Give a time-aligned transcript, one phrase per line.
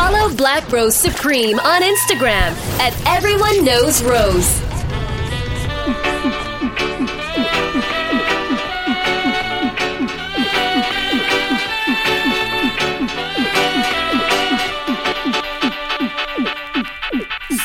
[0.00, 4.48] Follow Black Rose Supreme on Instagram at Everyone Knows Rose.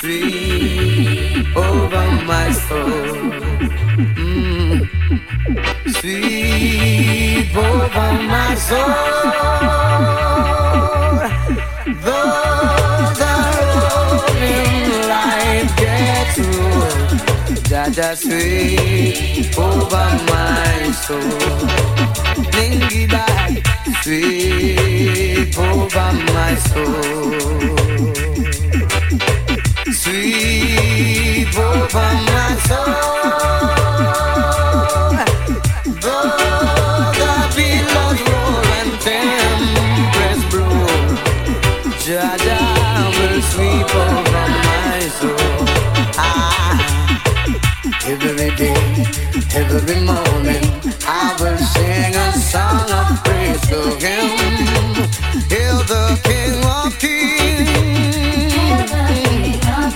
[0.02, 3.22] Sweep over my soul.
[4.20, 4.90] Mm.
[6.02, 10.35] Sweep over my soul.
[18.16, 21.20] Sweep over oh, my soul.
[22.54, 23.52] Lingy back,
[24.02, 27.76] sweep over oh, my soul.
[29.94, 33.05] Sweep over oh, my soul.
[49.88, 50.66] Every morning
[51.06, 54.30] I will sing a song of praise to Him.
[55.46, 58.54] Hail the King of Kings.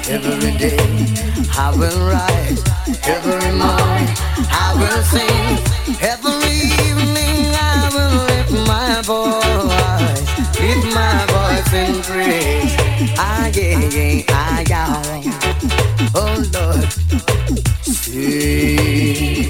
[0.08, 0.78] Every day
[1.58, 2.62] I will rise.
[3.04, 4.10] Every morning
[4.54, 5.58] I will sing.
[6.06, 10.30] Every evening I will lift my voice.
[10.60, 12.73] Lift my voice in praise.
[13.17, 15.08] I get, I got.
[16.14, 16.88] Oh Lord.
[17.82, 18.89] Sweep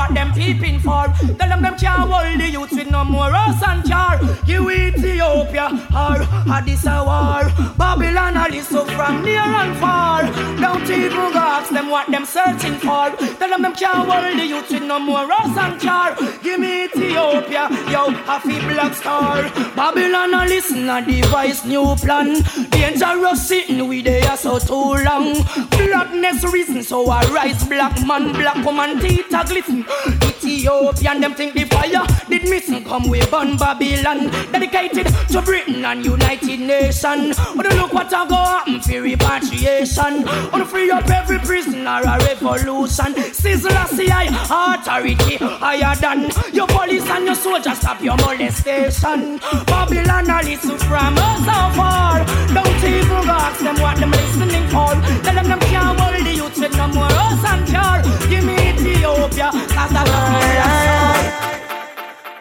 [0.00, 1.04] what them peeping for.
[1.38, 4.14] Tell them them can't hold the youth with no more us and jar.
[4.46, 5.66] You Ethiopia
[6.04, 6.18] or
[6.56, 7.44] Addis a war.
[7.76, 10.22] Babylon a listen from near and far.
[10.64, 13.06] Don't even ask them what them searching for.
[13.38, 16.16] Tell them them can't hold the youth with no more us and jar.
[16.42, 19.42] Give me Ethiopia, yo, happy black star.
[19.76, 22.42] Babylon a listen a device new plan.
[22.70, 25.69] Dangerous sitting we there so too long.
[25.86, 29.86] Blackness reason so I rise black man, black woman, teeth a glisten.
[30.60, 34.30] Ethiopian, them think the fire did missing come we burn Babylon.
[34.52, 37.38] Dedicated to Britain and United Nations.
[37.56, 40.28] But look what I go happen for repatriation.
[40.52, 43.14] On free up every prisoner a revolution.
[43.32, 49.38] Sizzle a CI authority higher than your police and your soldiers stop your molestation.
[49.64, 52.18] Babylon a listen from us so far.
[52.52, 54.92] Don't even ask them what them listening for.
[55.24, 56.09] Tell them them can't
[56.40, 58.00] youth with no more us and care.
[58.30, 60.04] Give me Ethiopia, cause I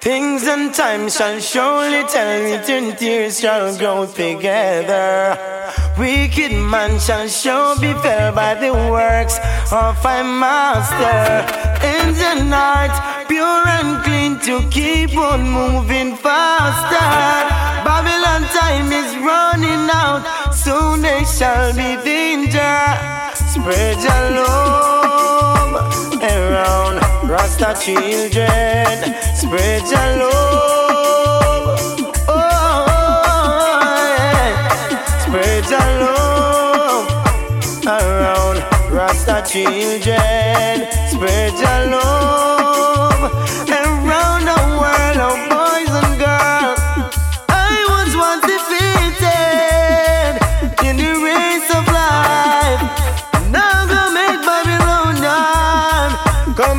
[0.01, 5.37] Things and time shall surely tell it, and tears shall grow together.
[5.97, 9.35] Wicked man shall sure be fell by the works
[9.83, 11.19] of my master.
[11.93, 12.95] In the night,
[13.27, 17.11] pure and clean to keep on moving faster.
[17.87, 20.23] Babylon time is running out,
[20.63, 23.18] soon they shall be danger.
[23.61, 25.73] Spread your love
[26.23, 26.95] around.
[27.29, 31.79] Rasta children, spread your love.
[32.27, 32.35] Oh,
[34.17, 34.49] yeah.
[35.19, 37.07] Spread your love
[37.85, 38.57] around.
[38.91, 42.38] Rasta children, spread your love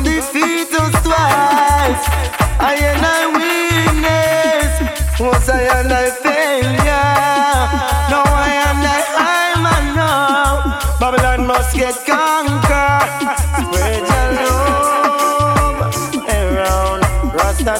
[0.03, 0.13] done.
[0.13, 2.05] Defeat us twice.
[2.59, 5.19] I and I witness.
[5.19, 7.11] Was I and I failure?
[8.09, 10.97] Now I am that I'm a now.
[10.99, 13.37] Babylon must get conquered.
[13.73, 15.95] Spread your love
[16.29, 17.01] around
[17.33, 17.75] Rasta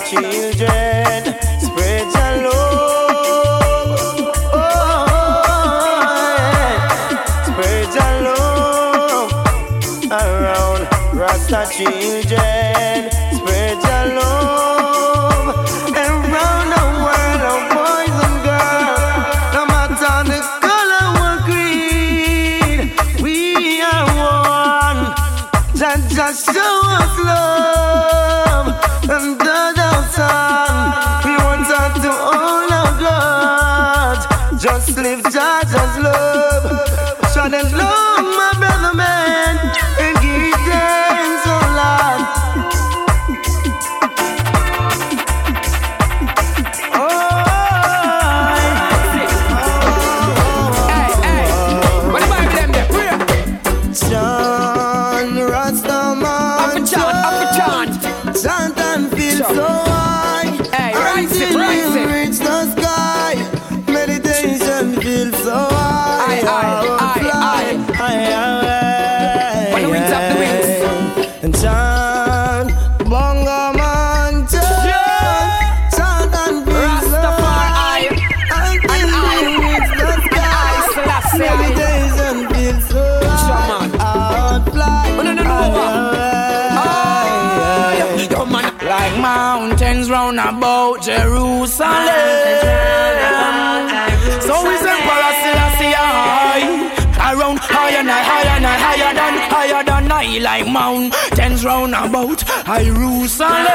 [100.34, 103.66] I like mountains round about Jerusalem.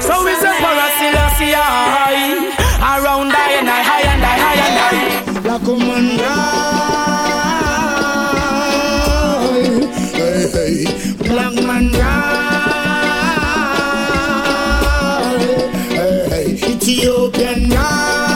[0.00, 2.50] So is Emperor Selassie high,
[2.98, 5.40] around higher and higher and higher and higher.
[5.40, 6.18] Black woman
[10.18, 10.84] hey, hey.
[11.28, 11.86] Black man
[15.94, 16.46] hey, hey.
[16.72, 18.33] Ethiopian hey,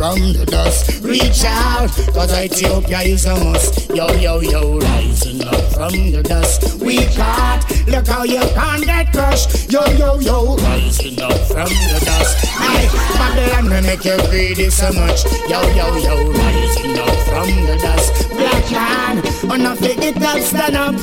[0.00, 3.90] from the dust, reach out, cause Ethiopia is a must.
[3.90, 7.62] Yo, yo, yo, rising up from the dust, we can't.
[7.86, 9.70] Look how you can't get crushed.
[9.70, 12.46] Yo, yo, yo, rising up from the dust.
[12.46, 15.22] Hey, Babylon will make you greedy so much.
[15.52, 18.30] Yo, yo, yo, rising up from the dust.
[18.30, 19.18] Black man,
[19.52, 20.94] enough to get up, stand up.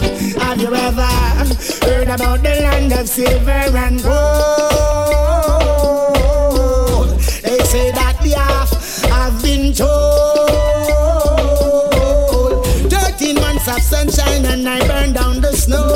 [0.41, 1.05] Have you ever
[1.85, 4.57] heard about the land of silver and gold?
[7.44, 8.33] They say that the
[9.47, 9.88] been told.
[12.91, 15.88] Thirteen months of sunshine and I burn down the snow.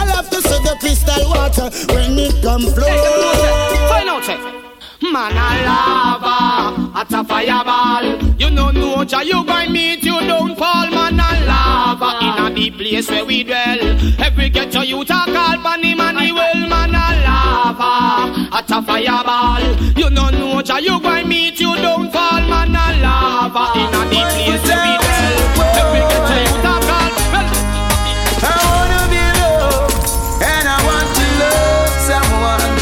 [0.00, 2.98] I love to see the crystal water when it come flow.
[3.90, 4.38] Find out, say.
[5.00, 6.38] Man a lava,
[7.00, 8.06] at a fireball.
[8.38, 10.90] You know no Jah, you going meet you don't fall.
[10.90, 13.80] Man a lava, in a deep place where we dwell.
[14.18, 16.68] Every ghetto you talk call Bunny man he well.
[16.68, 17.92] Man a lava,
[18.58, 19.64] at a fireball.
[19.96, 22.42] You know no Jah, you going meet you don't fall.
[22.42, 25.80] Man a lava, in a deep place where we dwell.
[25.80, 27.08] Every ghetto you talk call.
[27.32, 27.48] Well,
[28.44, 29.96] I wanna be loved
[30.44, 32.72] and I want to love someone,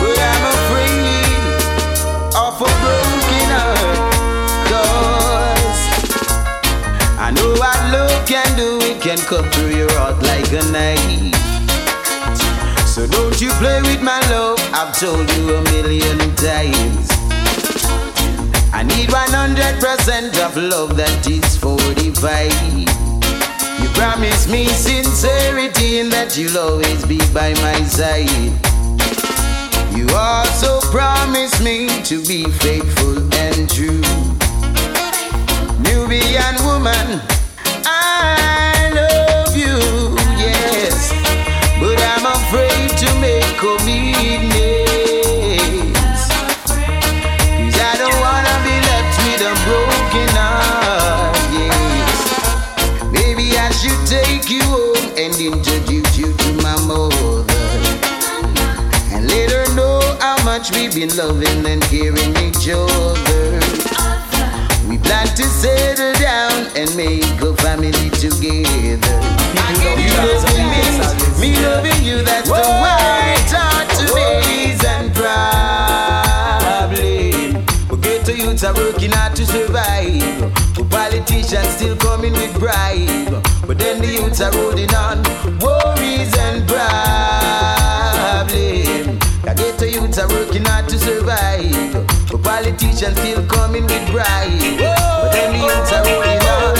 [0.00, 1.44] but I'm afraid
[2.44, 4.16] of a broken heart.
[4.64, 5.84] 'Cause
[7.18, 11.36] I know what love can do, it can come through your heart like a knife.
[12.86, 17.10] So don't you play with my love, I've told you a million times.
[18.72, 22.48] I need 100% of love that is 45.
[23.82, 28.32] You promise me sincerity and that you'll always be by my side.
[29.94, 34.00] You also promise me to be faithful and true.
[35.84, 37.20] Nubian woman,
[61.06, 63.60] much loving and caring each other.
[64.88, 69.20] We plan to settle down and make a family together.
[69.80, 70.82] You loving me,
[71.40, 76.90] me loving you, that's the right heart to raise and problem.
[77.88, 80.52] But ghetto youths are working hard to survive.
[80.76, 83.42] But politicians still coming with bribe.
[83.66, 85.22] But then the youths are holding on,
[93.00, 94.26] politicians still coming with bribe.
[94.78, 96.76] But then the youths are holding on.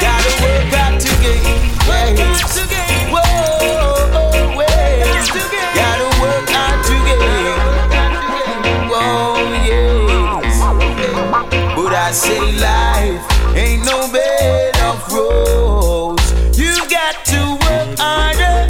[0.00, 1.44] Gotta work hard to gain.
[3.12, 5.12] Whoa, well.
[5.74, 7.58] Gotta work hard to gain.
[8.88, 9.36] Whoa,
[9.68, 10.56] yes.
[11.76, 13.22] But I say life
[13.56, 16.58] ain't no bed of roses.
[16.58, 18.68] You got to work harder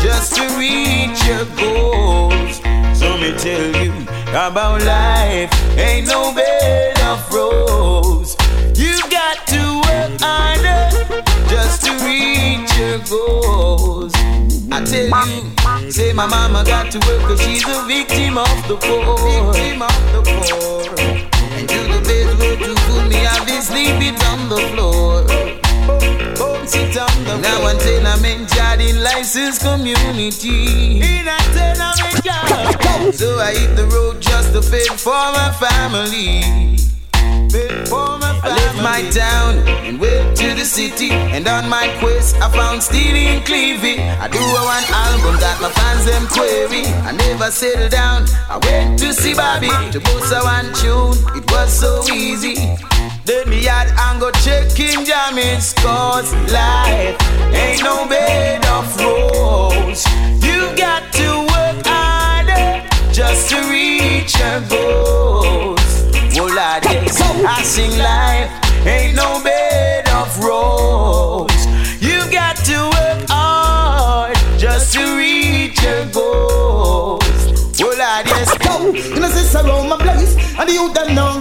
[0.00, 2.60] just to reach your goals.
[2.98, 3.92] So me tell you
[4.30, 5.13] about life
[6.06, 8.36] no bed of roses.
[8.76, 10.90] You got to work harder
[11.48, 14.12] just to reach your goals.
[14.70, 18.76] I tell you, say my mama got to work cause she's a victim of the
[18.76, 19.16] poor.
[19.18, 20.94] Victim of the poor.
[21.56, 26.53] And to the best word to fool me, I've been sleeping on the floor.
[26.66, 30.96] Sit the now I'm tenement yard in licensed community.
[30.96, 31.36] In a
[32.24, 33.14] yard.
[33.14, 36.40] so I hit the road just to fend for my family.
[37.52, 38.48] Fend for my family.
[38.48, 41.10] I left my town and went to the city.
[41.10, 43.98] And on my quest, I found Steely and Clevie.
[44.18, 46.86] I do a one album that my fans them query.
[47.04, 48.24] I never settled down.
[48.48, 51.12] I went to see Bobby to boost a one tune.
[51.36, 52.56] It was so easy.
[53.24, 57.16] Then me yard and go checking damage cause life
[57.54, 60.04] ain't no bed of rose.
[60.44, 65.80] You got to work harder just to reach your goals.
[66.36, 71.64] Oh Lord guess I sing life ain't no bed of rose.
[72.02, 77.24] You got to work hard just to reach your goals.
[77.80, 78.92] Oh Lord yes, go.
[78.92, 81.40] You know, this around my place, and you don't know.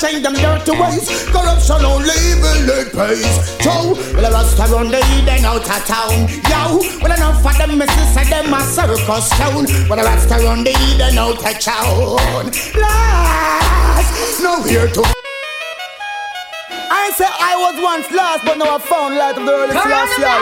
[0.00, 1.04] Change them dirty ways.
[1.28, 3.36] Corruption only evil it pays.
[3.60, 6.24] Joe, well I rust around the Eden out of town.
[6.48, 9.68] Yo, well enough for them missus and them a circus town.
[9.88, 12.48] Well I rust around the Eden out of town.
[12.80, 15.04] Last, no here to.
[16.92, 20.34] I say I was once lost, but now I found light of the early Celestia.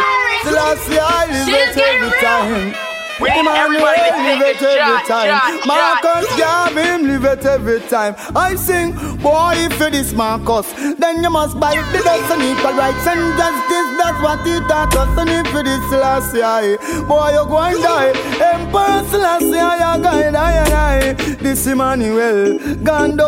[0.47, 2.98] Celestia, I live it every time.
[3.21, 5.61] Emmanuel live it every time.
[5.67, 8.15] Marcus Garvey live it every time.
[8.37, 12.75] I sing, boy, if it is Marcus, then you must buy the best and equal
[12.75, 13.89] rights and justice.
[13.99, 15.19] That's what he taught us.
[15.19, 18.13] And if it is Selassie, boy, you go and die.
[18.53, 21.13] Emperor Selassie, you go and die.
[21.43, 22.59] This Emmanuel,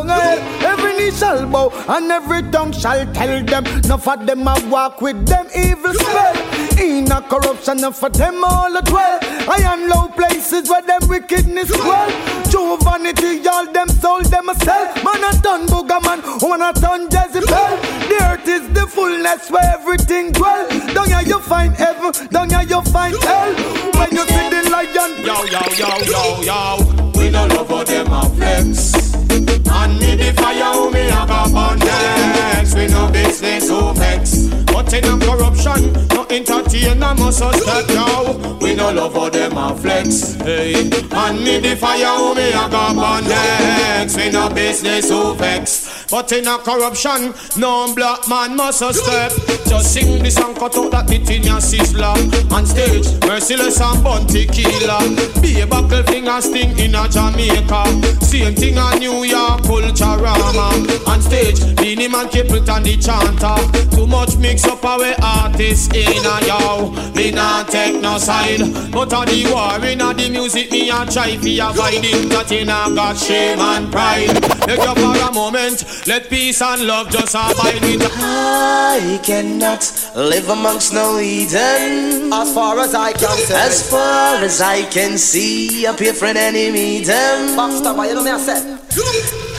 [0.08, 0.38] hell.
[0.70, 3.66] Every knee shall bow and every tongue shall tell them.
[3.84, 6.36] Enough of them I walk with them evil spell.
[6.78, 9.18] In a corruption, enough of them all at well.
[9.48, 12.10] I am and low places where them wickedness dwell.
[12.50, 14.86] True vanity, all them soul them a sell.
[15.04, 17.72] Man a ton booger man, woman a ton Jezebel.
[18.08, 20.68] The earth is the fullness where everything dwell.
[20.94, 23.54] Down here you find heaven, down here you find hell.
[23.98, 28.12] When you see the lion, yo yo yo yo yo, we don't love how them
[28.12, 28.94] a flex.
[29.32, 32.74] And me the fire, who me a burn next.
[32.74, 34.59] We no business oh, who vex.
[34.80, 38.56] In a corruption, no entertain, no must step now.
[38.60, 40.34] We no love how them a flex.
[40.34, 40.90] Hey.
[41.12, 44.16] And me the fire, who me a go next.
[44.16, 45.79] We no business who vex.
[46.10, 49.32] But in a corruption, no black man must step.
[49.66, 52.18] Just sing this song, cut out that bit in your Sizzla.
[52.52, 54.98] On stage, merciless and Bounty Killer.
[55.40, 57.86] Be a buckle finger sting in a Jamaica.
[58.26, 60.74] Same thing a New York, Culturama.
[61.06, 63.94] On stage, Beenie Man, Capleton, the chanter.
[63.94, 66.90] Too much mix up our artists in a yo.
[67.14, 68.60] Me not take no side.
[68.90, 72.28] But on the war, in a the music, me a try fi avoid it.
[72.30, 74.34] That in a got shame and pride.
[74.66, 75.84] Take you for a moment.
[76.06, 79.84] Let peace and love just abide with I cannot
[80.16, 82.32] live amongst no Eden.
[82.32, 83.54] As far as I can see.
[83.54, 87.56] As far as I can see Up here for an enemy them.
[87.56, 88.80] Backstabber, you know me I said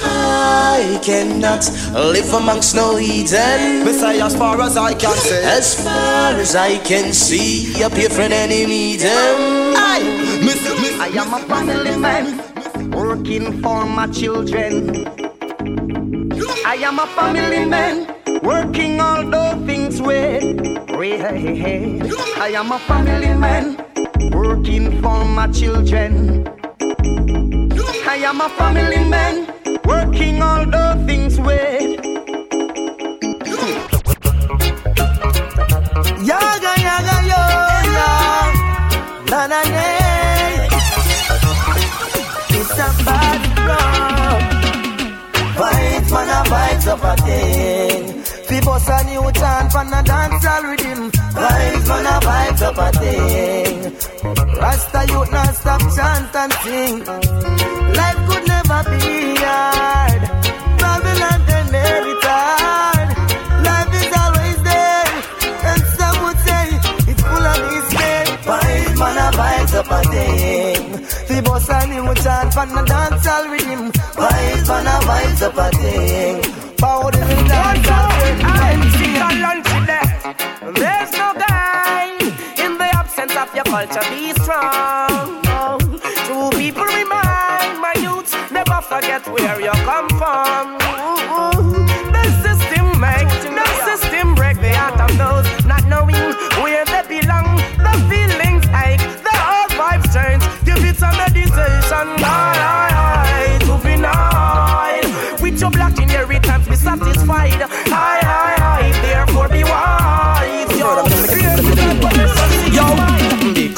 [0.03, 3.85] I cannot live amongst no Eden.
[3.85, 5.35] Me say as far as I can see.
[5.35, 9.75] As far as I can see Up here for an enemy them.
[9.77, 9.99] I,
[10.43, 10.99] miss, miss.
[10.99, 15.21] I am a family man Working for my children
[16.65, 18.07] I am a family man,
[18.43, 20.43] working all those things with.
[20.93, 23.77] I am a family man,
[24.31, 26.47] working for my children.
[28.07, 29.47] I am a family man,
[29.85, 31.99] working all those things with.
[36.29, 37.17] Yaga yaga
[39.31, 39.85] na na na.
[42.53, 42.89] It's a
[46.91, 48.23] up a thing.
[48.65, 51.11] Bust a new chant from a dancehall rhythm.
[51.11, 53.77] Vibes, man, a vibes up a thing.
[54.61, 56.95] Rasta youth not stop chant and sing.
[57.99, 60.21] Life could never be hard.
[60.81, 63.09] Babylon can never hard.
[63.67, 65.11] Life is always there,
[65.69, 66.65] and some would say
[67.11, 68.23] it's full of despair.
[68.47, 71.43] Vibes, man, a vibes up a thing.
[71.43, 73.91] Bust a new chant from a dancehall rhythm.
[73.91, 76.60] Vibes, man, a vibes up a thing.
[76.81, 78.09] The dancehall
[80.73, 82.17] There's no guy
[82.57, 84.01] in the absence of your culture.
[84.09, 85.45] Be strong.
[85.45, 85.77] Oh,
[86.25, 90.79] True people remind my youth never forget where you come from.
[92.11, 96.33] The system make the system break the heart of those not knowing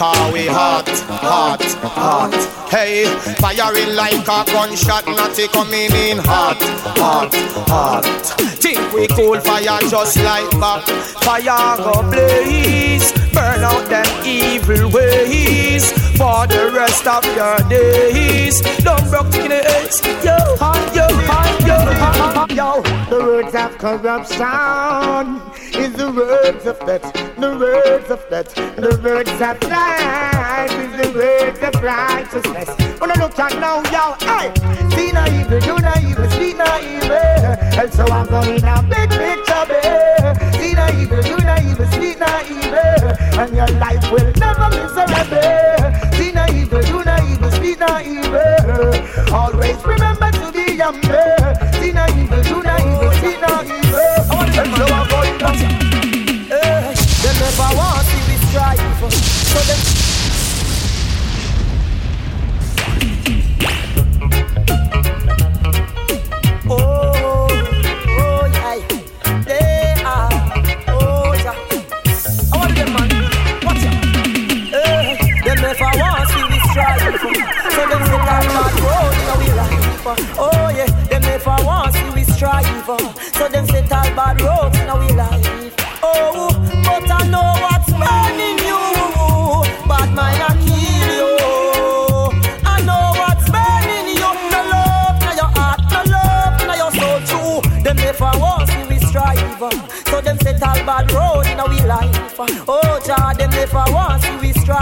[0.04, 2.70] Because we hot, hot, hot.
[2.70, 3.06] Hey,
[3.40, 6.60] firing like a gunshot, not it coming in hot,
[7.00, 7.34] hot,
[7.70, 8.04] hot.
[8.60, 10.84] Think we cool fire just like that.
[11.24, 18.60] Fire go blaze, burn out them evil ways for the rest of your days.
[18.84, 22.82] Don't broke in the eggs, yo, hot, yo, hot, yo, hot, yo.
[23.10, 27.14] The words of corruption is the words of death.
[27.38, 28.54] The words of death.
[28.56, 29.60] The words of
[30.02, 32.70] life is the words of righteousness.
[33.00, 34.54] When I look at now, yo, hey,
[34.96, 37.54] see no evil, do no evil, speak no evil.
[37.80, 40.38] And so I'm going a big picture, babe.
[40.58, 46.14] See no evil, do no evil, speak no evil, and your life will never miserable.
[46.18, 49.34] See not evil, do not evil, speak not evil.
[49.34, 51.54] Always remember to be humble.
[51.80, 54.00] See not evil, do not evil, speak not evil.
[54.30, 55.23] I want them to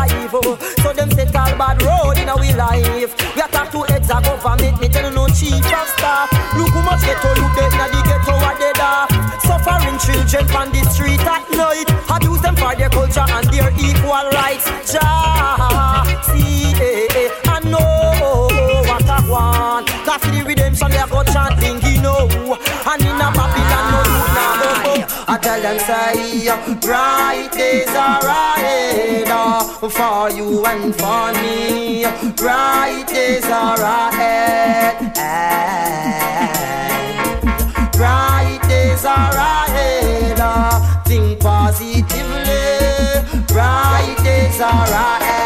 [0.07, 0.81] be.
[0.81, 3.11] So them set all bad road in our life.
[3.35, 6.31] We attack to heads of government, me tell no chief of staff.
[6.57, 9.09] Look how much ghetto you dead, now the ghetto are dead off.
[9.43, 11.89] Suffering children on the street at night.
[12.09, 14.65] Abuse them for their culture and their equal rights.
[14.91, 18.47] Jah, see, eh, eh, I know
[18.87, 19.87] what I want.
[20.05, 21.60] Cause the redemption, they go chanting, you
[26.81, 29.27] bright days are ahead
[29.89, 32.05] for you and for me.
[32.35, 35.13] Bright days are ahead.
[37.93, 40.37] Bright days are ahead.
[41.05, 42.11] Think positively.
[43.47, 45.41] Bright days are ahead.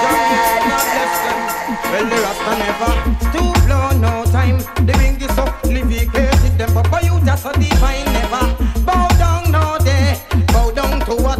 [1.91, 2.93] Well, the Rasta never
[3.29, 4.59] stoop low, no time.
[4.85, 8.14] They bring this up, livicated them, but you just a divine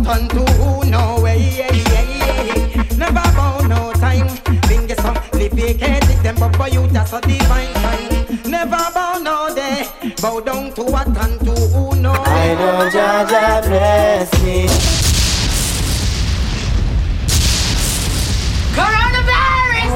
[0.06, 1.40] down to who no way.
[1.58, 2.84] Yeah, yeah, yeah.
[2.98, 4.28] Never bow no time.
[4.68, 8.42] Bring this up, livicated them, but for you just a divine time.
[8.46, 9.88] Never bow no day,
[10.22, 14.68] bow down to what unto who no I know Jah Jah bless me.
[18.78, 19.92] Coronavirus!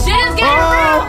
[0.00, 1.00] Shit's getting real!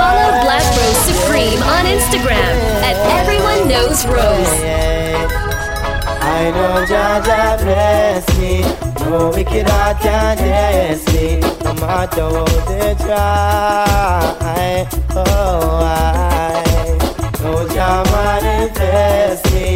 [0.00, 2.54] Follow Black Rose Supreme on Instagram
[2.88, 5.19] at Everyone Knows Rose.
[6.32, 8.62] I know Jah bless me.
[9.00, 11.40] No wicked heart can test me.
[11.64, 14.86] No matter how they try.
[15.16, 16.62] Oh, I
[17.42, 19.66] know Jah manifest me.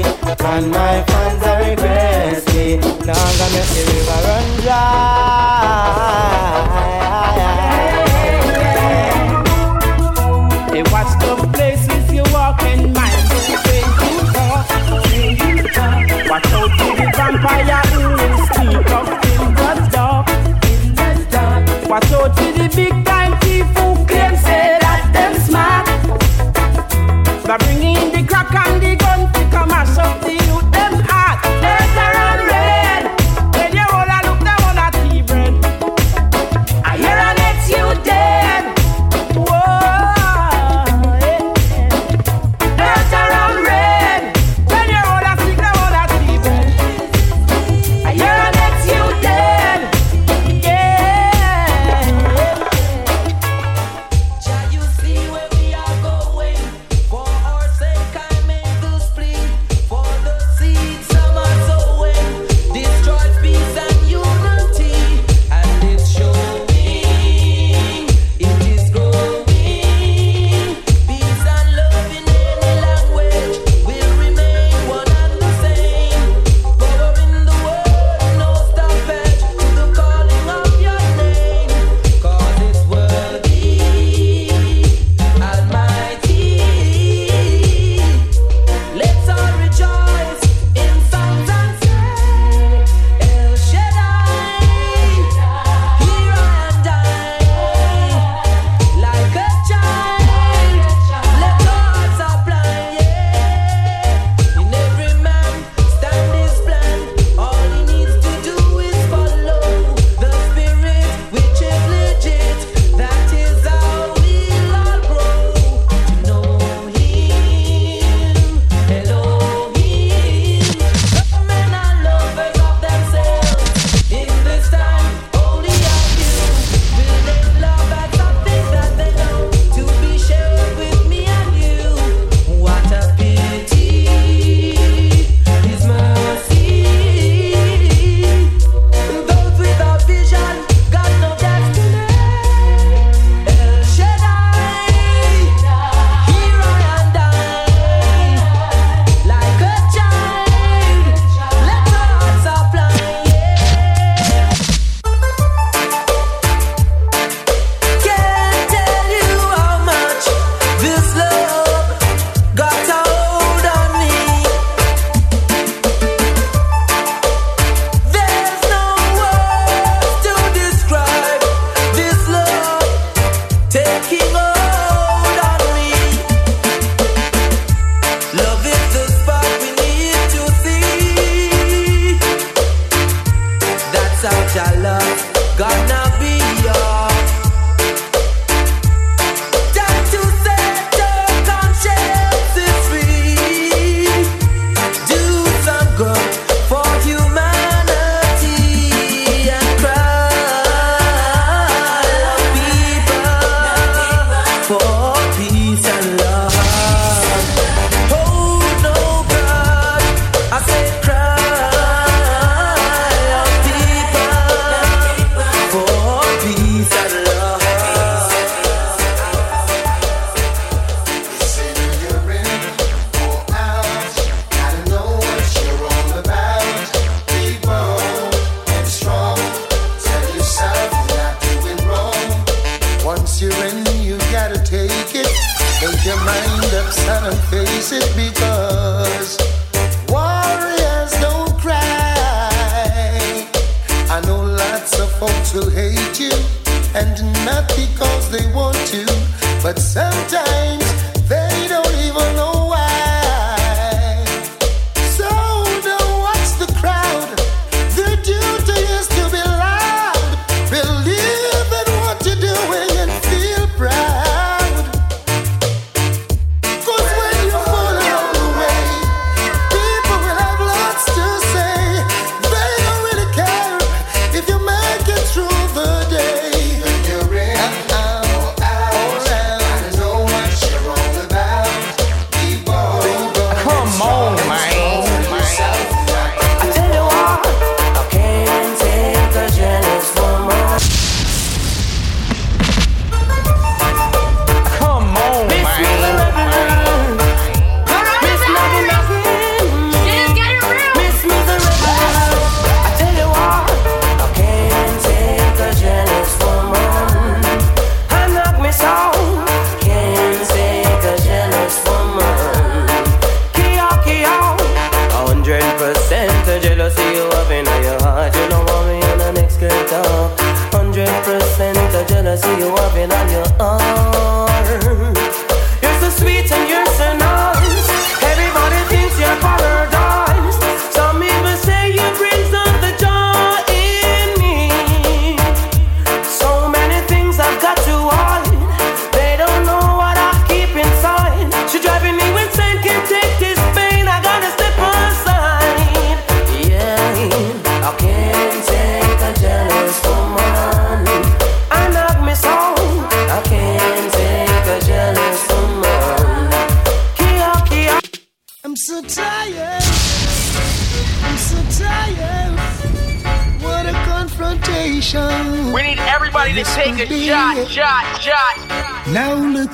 [0.53, 2.67] And my fans are regress me.
[3.07, 5.25] Now I'm gonna make the river run dry.
[10.73, 14.04] Hey, watch the places you walk and mind the
[16.35, 18.03] Watch out for the vampire who
[18.55, 20.29] sneak up in the dark.
[20.67, 21.89] In the dark.
[21.89, 25.87] Watch out for the big time thief who claim say that them smart.
[27.47, 29.97] By bringing the crack and the gun to come mash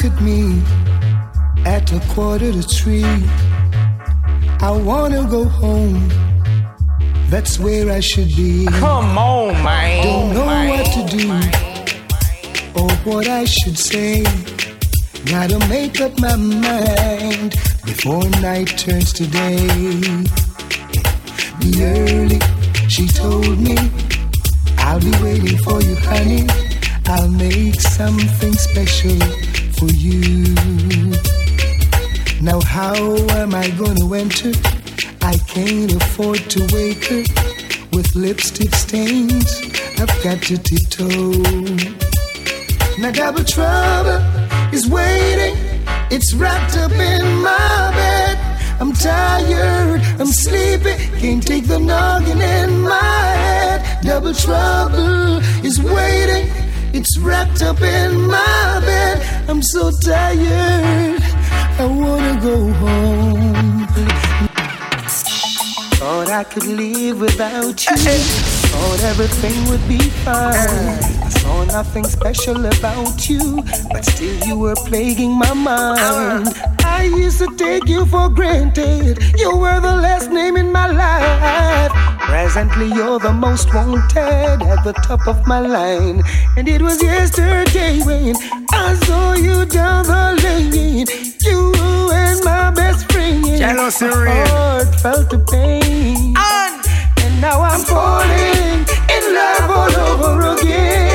[0.03, 0.63] Look at me
[1.67, 3.05] at a quarter to three.
[4.63, 6.09] I wanna go home.
[7.29, 8.65] That's where I should be.
[8.65, 10.03] Come on, man.
[10.03, 11.29] Don't know what to do
[12.81, 14.23] or what I should say.
[15.27, 17.51] Gotta make up my mind
[17.85, 19.69] before night turns to day.
[21.61, 22.41] Be early,
[22.89, 23.77] she told me.
[24.79, 26.47] I'll be waiting for you, honey.
[27.05, 30.55] I'll make something special for you.
[32.43, 32.95] Now, how
[33.41, 34.53] am I gonna enter?
[35.23, 37.25] I can't afford to wake her
[37.91, 39.49] with lipstick stains.
[39.99, 41.33] I've got to tiptoe.
[43.01, 44.21] Now, double trouble
[44.77, 45.57] is waiting.
[46.11, 48.37] It's wrapped up in my bed.
[48.81, 54.03] I'm tired, I'm sleepy, can't take the noggin in my head.
[54.03, 56.47] Double trouble is waiting.
[56.93, 59.30] It's wrapped up in my bed.
[59.49, 61.23] I'm so tired,
[61.79, 63.87] I wanna go home.
[65.99, 67.97] Thought I could live without you.
[67.97, 71.30] Thought everything would be fine.
[71.41, 76.49] Saw nothing special about you, but still you were plaguing my mind.
[76.49, 76.71] Uh.
[77.01, 79.19] I used to take you for granted.
[79.39, 81.93] You were the last name in my life.
[82.21, 86.23] Presently, you're the most wanted at the top of my line.
[86.59, 88.37] And it was yesterday when
[88.71, 91.07] I saw you down the lane.
[91.41, 91.73] You
[92.13, 93.45] and my best friend.
[93.47, 96.35] Jealousy My heart felt the pain.
[97.23, 98.85] And now I'm falling
[99.17, 101.10] in love all over again.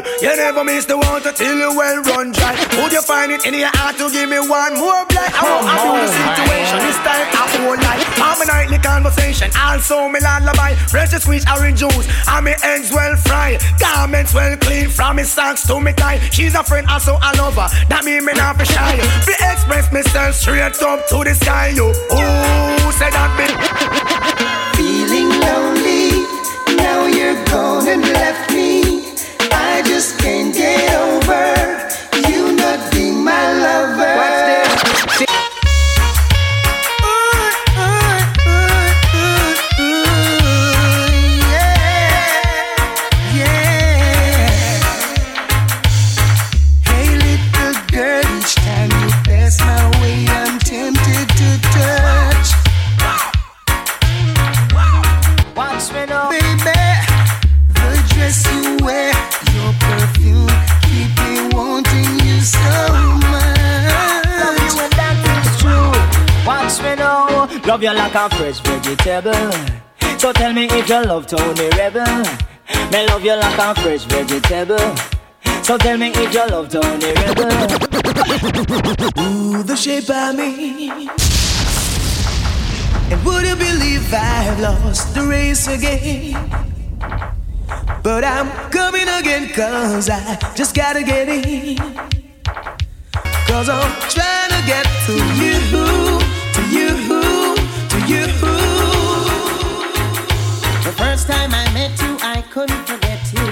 [0.00, 0.22] Don't.
[0.22, 2.54] You never miss the water till you well run dry.
[2.80, 5.32] Would you find it in your heart to give me one more blight?
[5.34, 6.78] I won't have the situation.
[6.80, 8.00] This time I won't lie.
[8.16, 9.50] I'm a nightly conversation.
[9.56, 10.74] Also me lullaby.
[10.88, 12.06] Fresh squeeze orange juice.
[12.28, 13.60] And me eggs well fried.
[13.78, 14.88] Garments well clean.
[14.88, 16.18] From me socks to me tie.
[16.30, 17.68] She's a friend also a lover.
[17.88, 18.96] That mean me not be shy.
[19.26, 21.68] Be express myself straight up to the sky.
[21.68, 21.88] You.
[21.90, 23.48] Ooh, say that me.
[24.76, 26.24] Feeling lonely.
[26.76, 28.81] Now you're gone and left me.
[30.02, 34.31] Just can't get over you not being my lover.
[67.72, 69.50] Love you like a fresh vegetable.
[70.18, 72.04] So tell me if you love Tony Rebel.
[72.92, 74.94] Me love you like a fresh vegetable.
[75.62, 77.50] So tell me if you love Tony Rebel.
[79.22, 81.08] Ooh, the shape of me.
[83.10, 86.36] And would you believe I've lost the race again?
[88.02, 91.78] But I'm coming again, cause I just gotta get in.
[93.46, 96.21] Cause I'm trying to get to you, to you,
[101.22, 103.46] first time I met you, I couldn't forget you.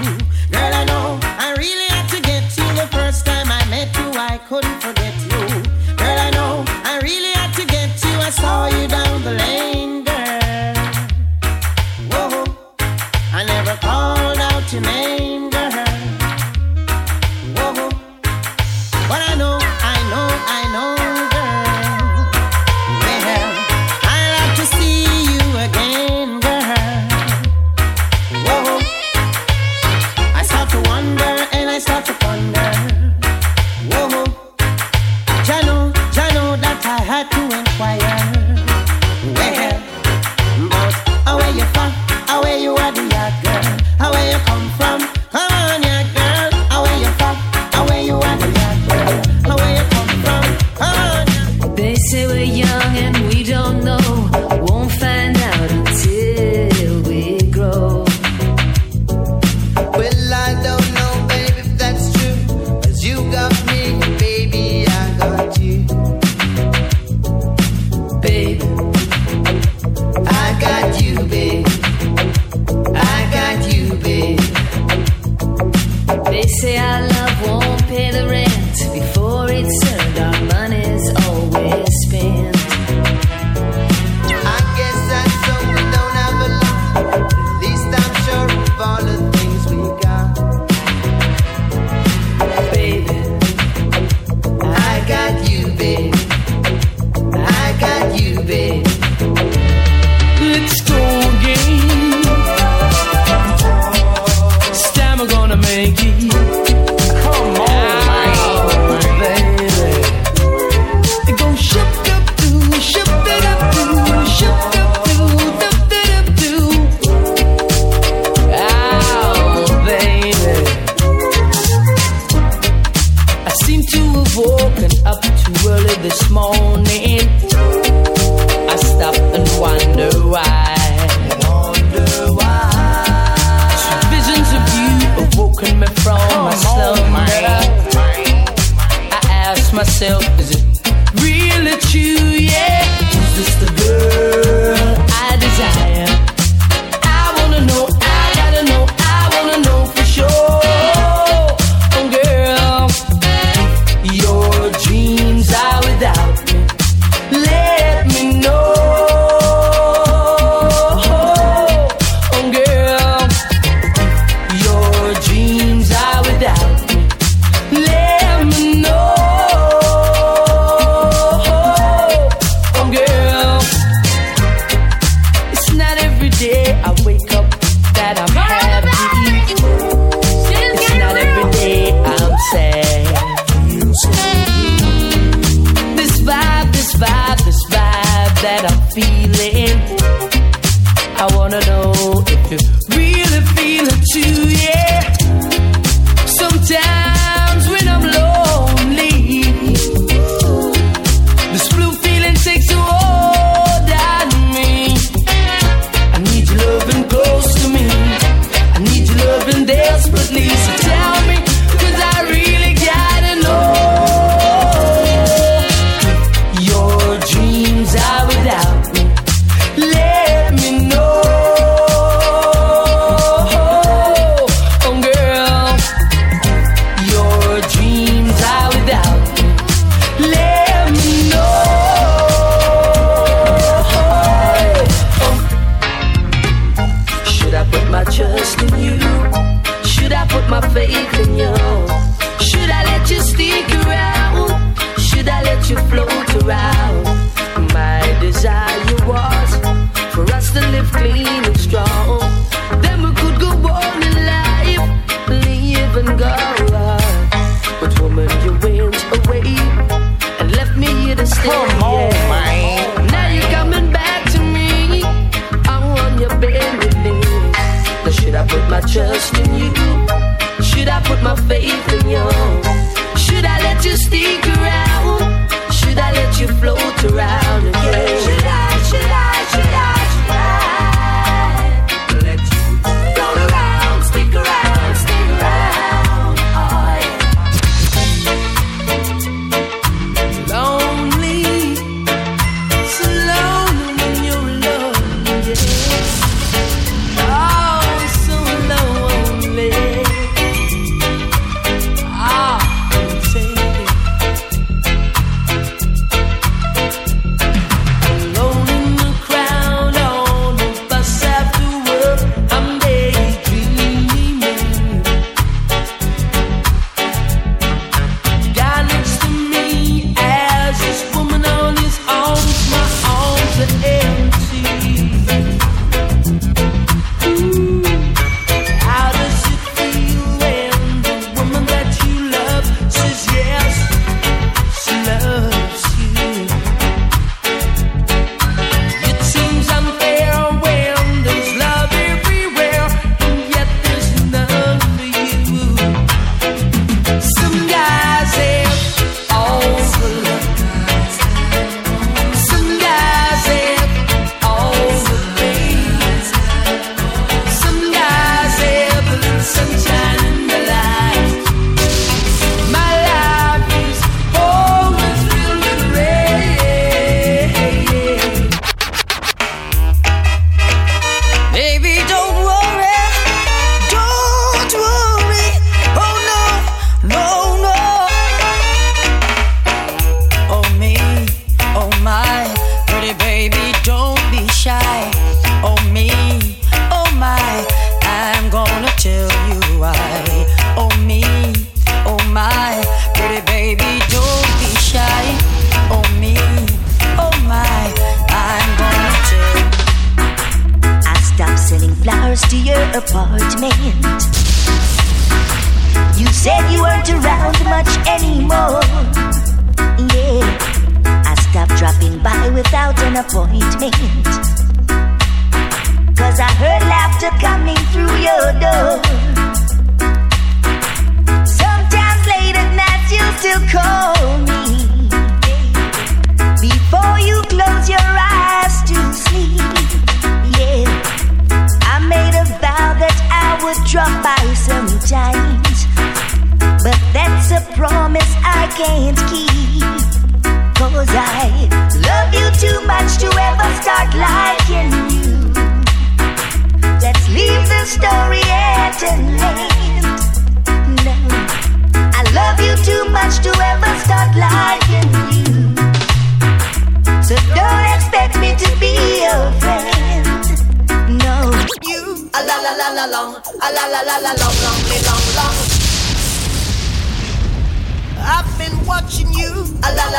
[0.51, 2.65] Girl, I know I really had to get you.
[2.75, 5.39] The first time I met you, I couldn't forget you.
[5.95, 8.11] Girl, I know I really had to get you.
[8.19, 8.70] I saw you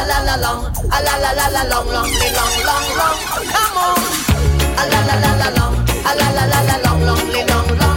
[0.04, 3.18] la la la long, a la la la la long, long, long, long, long.
[3.52, 3.98] Come on,
[4.78, 5.74] a la la la la long,
[6.04, 7.91] a la la la la long, long, long, long.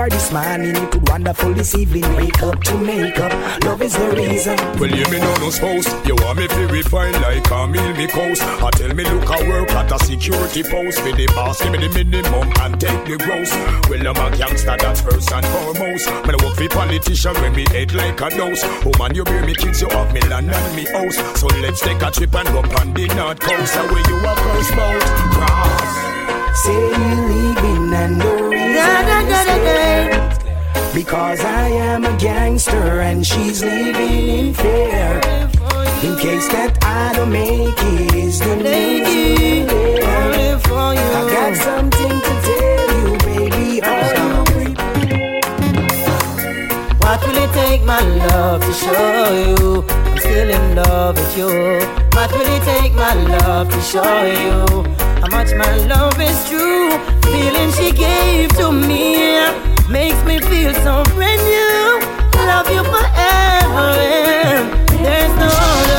[0.00, 2.16] If I ever this morning into wonderful this evening.
[2.16, 3.32] Wake up to make up,
[3.64, 4.56] love is the reason.
[4.78, 5.88] Well, you me know no spouse.
[6.06, 8.42] You want me to refine like a meal me coast.
[8.42, 11.00] I tell me look I work at a security post.
[11.00, 13.50] For the boss, give me the minimum and take the gross.
[13.88, 16.06] Well, I'm a gangster, that's first and foremost.
[16.26, 18.62] Me work for politician when me head like a dose.
[18.64, 21.16] Oh man, you bear me kids, you have me land and me house.
[21.38, 23.74] So let's take a trip and go on the north coast.
[23.76, 25.02] Where you are first boat
[25.34, 26.10] cross.
[26.62, 29.89] Say you leaving and the reason
[30.94, 35.20] because I am a gangster and she's living in fear.
[36.02, 39.68] In case that I don't make it, is the reason.
[40.72, 43.80] I got something to tell you, baby.
[43.84, 44.10] Oh.
[47.00, 51.50] What will it take, my love, to show you I'm still in love with you?
[52.14, 54.84] What will it take, my love, to show you
[55.20, 56.90] how much my love is true?
[57.30, 61.98] Feeling she gave to me makes me feel so brand new.
[62.46, 65.89] Love you forever, and there's no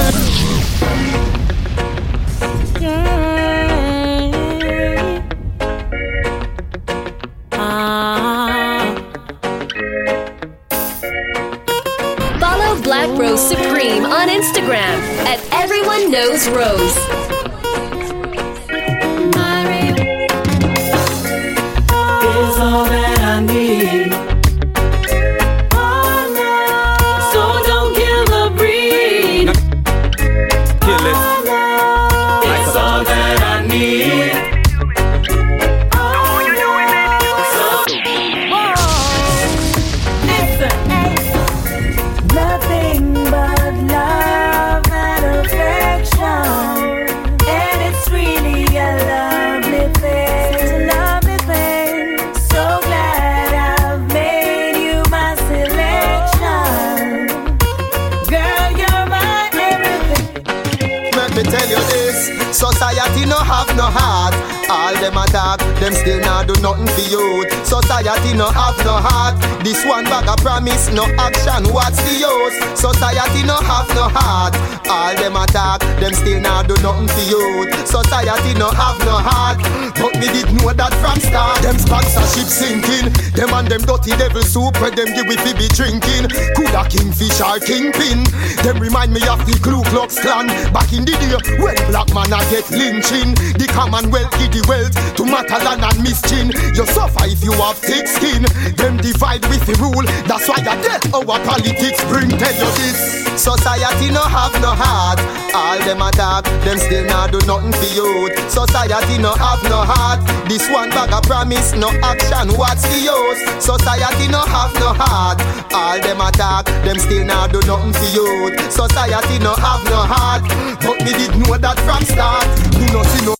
[65.91, 70.27] Them still not do nothing for you Society no have no heart This one bag
[70.27, 72.57] of promise No action What's the use?
[72.73, 74.57] Society no have no heart.
[74.89, 77.69] All them attack Them still not do nothing to you.
[77.85, 79.61] Society no have no heart.
[80.01, 83.13] But me did know that from start Them sponsorship sinking.
[83.37, 86.33] Them and them dirty devil soup Where them give we fi be drinking.
[86.57, 88.25] Coulda kingfish or kingpin.
[88.65, 90.49] Them remind me of the Ku Klux Klan.
[90.73, 93.37] Back in the day when black man a get lynching.
[93.61, 96.49] The commonwealth give the wealth to Matalon and Miss Chin.
[96.73, 98.49] You suffer if you have thick skin.
[98.73, 100.07] Them divide with the rule.
[100.23, 101.99] That's why I tell our politics.
[102.07, 103.27] Bring tell you this.
[103.35, 105.19] Society no have no heart.
[105.51, 108.31] All them attack Them still not do nothing for youth.
[108.47, 110.23] Society no have no heart.
[110.47, 113.41] This one bag of promise No action What's the use?
[113.63, 115.39] Society no have no heart.
[115.73, 118.55] All them attack Them still not do nothing for youth.
[118.71, 120.43] Society no have no heart.
[120.79, 122.47] But me did know that from start.
[122.79, 123.35] Me no see no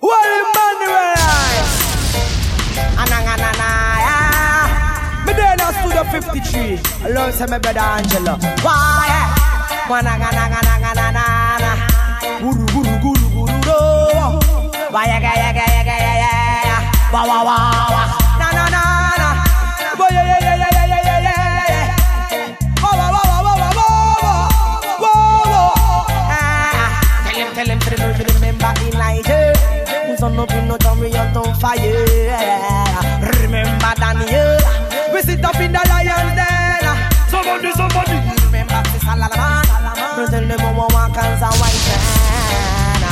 [0.00, 1.13] What Emmanuel?
[6.14, 6.78] 53.
[7.02, 8.38] I love to my brother Angela.
[8.62, 9.10] Why?
[9.90, 9.90] Na.
[9.90, 10.00] Why
[18.38, 18.84] Na na na
[19.18, 19.28] na.
[19.98, 20.14] Boy
[27.54, 28.94] Tell him tell him remember in
[31.34, 31.56] don't.
[33.40, 34.58] Remember Daniel.
[35.12, 36.03] We sit up in the light.
[39.16, 39.64] Lalaman
[40.30, 43.02] Tell them how walk as a white man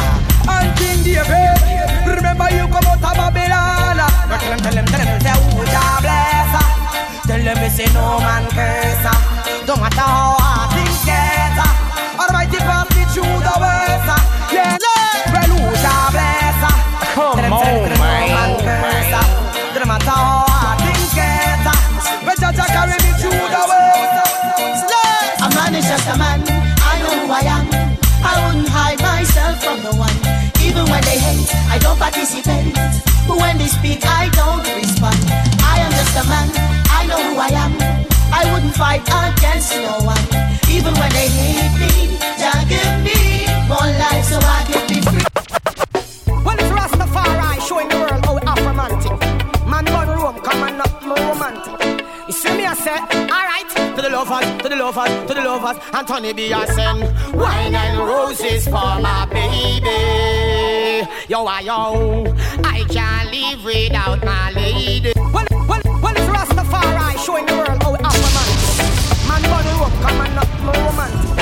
[0.48, 1.62] And King David
[2.07, 3.98] Remember you come out of Babylon
[4.28, 6.53] Tell them, tell them, tell them Say who Jah bless
[7.26, 10.41] Tell we say no man curse Don't matter how
[31.73, 32.77] I don't participate.
[33.27, 35.16] When they speak, I don't respond.
[35.64, 36.49] I am just a man,
[36.99, 37.73] I know who I am.
[38.31, 40.27] I wouldn't fight against no one.
[40.68, 44.82] Even when they hate me, they give me more life so I can.
[54.25, 56.53] Lovers, to the lovers, to the lovers, and Tony B.
[56.53, 57.01] I send
[57.35, 61.09] wine and roses for my baby.
[61.29, 62.25] Yo, I yo,
[62.62, 65.12] I can't live without my lady.
[65.16, 68.49] Well, well, well, it's Rastafari showing the world how we have man.
[69.29, 71.41] Man, body up, come and not more romantic.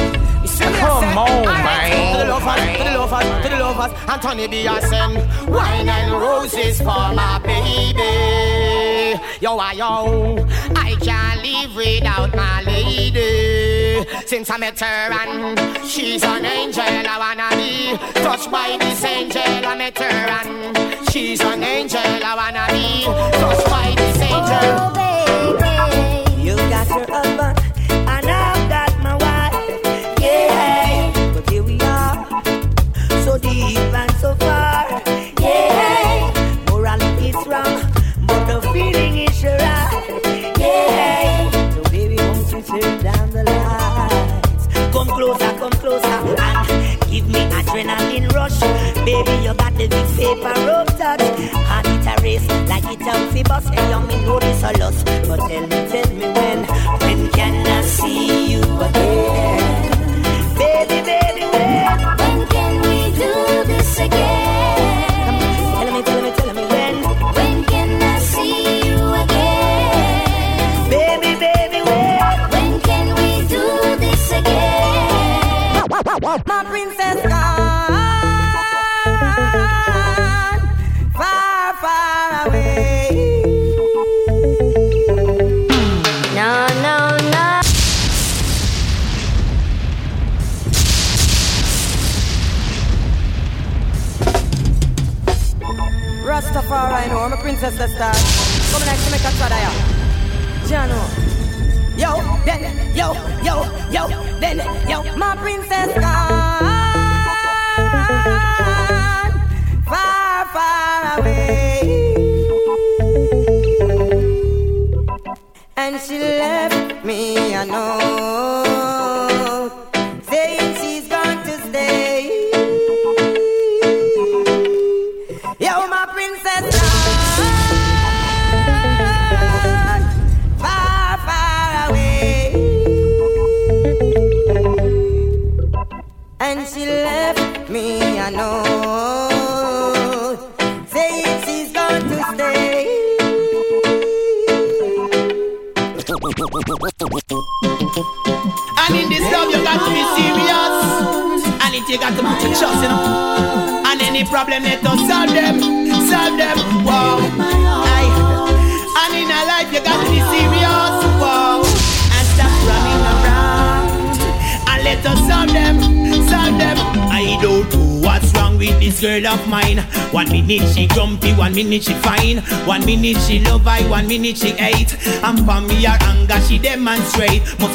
[0.61, 2.13] Come on, man.
[2.13, 4.67] To the lovers, to the lovers, to the lovers, and Tony B.
[4.69, 5.15] I send
[5.51, 9.21] wine and roses for my baby.
[9.41, 10.47] Yo, I yo,
[10.77, 14.07] I can't live without my lady.
[14.27, 19.43] Since I met her and she's an angel, I wanna be touched by this angel.
[19.43, 23.05] I met her and she's an angel, I wanna be
[23.41, 24.77] touched by this angel.
[24.77, 24.91] Oh,
[25.57, 27.59] baby, you got your husband,
[53.43, 53.69] fi bus.
[53.69, 55.05] Hey, young me know this lust.
[55.27, 55.90] But tell me,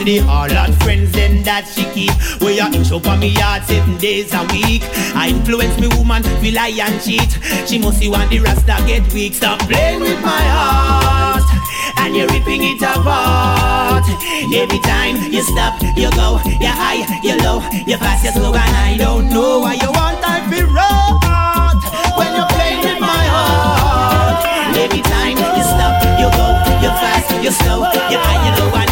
[0.05, 2.13] the all her friends then that she keep.
[2.39, 4.85] We are in show for me yard seven days a week.
[5.17, 7.33] I influence me woman, feel lie and cheat.
[7.65, 9.33] She must see want the rasta get weak.
[9.33, 11.41] Stop playing with my heart.
[11.97, 14.05] And you're ripping it apart.
[14.53, 18.75] Every time you stop, you go, you high, you low, you fast, you slow, and
[18.77, 21.81] I don't know why you want I feel right
[22.13, 24.45] when you're playing with my heart.
[24.77, 26.45] Every time you stop, you go,
[26.85, 28.84] you fast, you slow, you high, you low,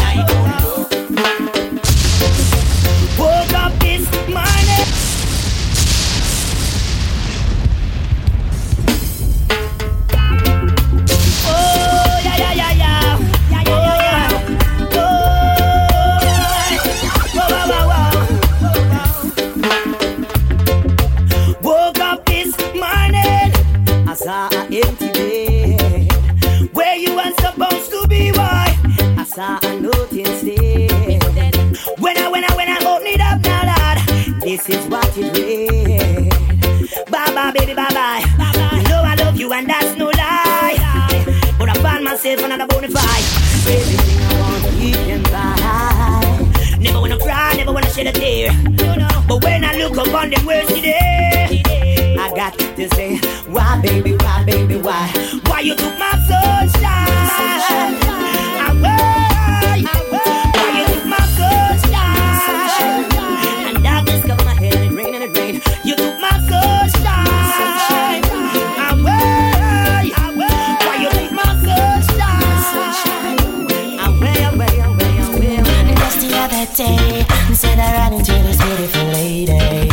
[76.98, 79.90] and said I ran into this beautiful lady.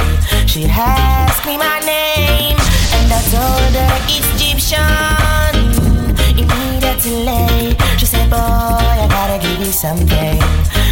[0.47, 2.57] She asked me my name,
[2.97, 5.55] and I told her it's Egyptian.
[6.37, 10.39] Immediately, she said, Boy, I gotta give you something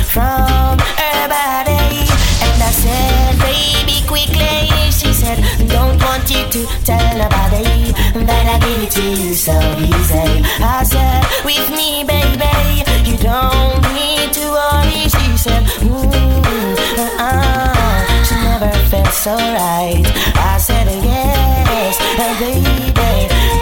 [0.05, 2.07] from her body.
[2.45, 4.69] And I said, Baby, quickly.
[4.91, 7.93] She said, Don't want you to tell nobody
[8.25, 10.43] that I gave it to you so easy.
[10.61, 15.07] I said, With me, baby, you don't need to worry.
[15.07, 15.63] She said,
[19.25, 20.03] never felt so right.
[20.35, 22.63] I said, yes, baby,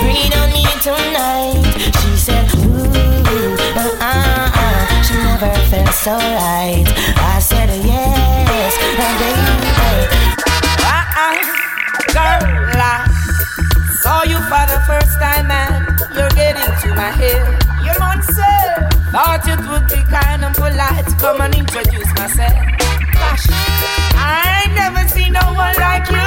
[0.01, 1.65] breathe on me tonight.
[1.99, 5.03] She said, ooh, uh-uh.
[5.03, 6.85] She never felt so right.
[7.17, 8.73] I said, yes,
[9.05, 9.71] and baby.
[10.85, 11.37] Uh-uh.
[12.13, 12.43] Girl,
[12.77, 13.07] I
[14.01, 17.63] saw you for the first time and you're getting to my head.
[17.83, 18.89] You're on sale.
[19.11, 22.96] Thought it would be kind of polite to come and introduce myself.
[24.17, 26.25] I ain't never seen no one like you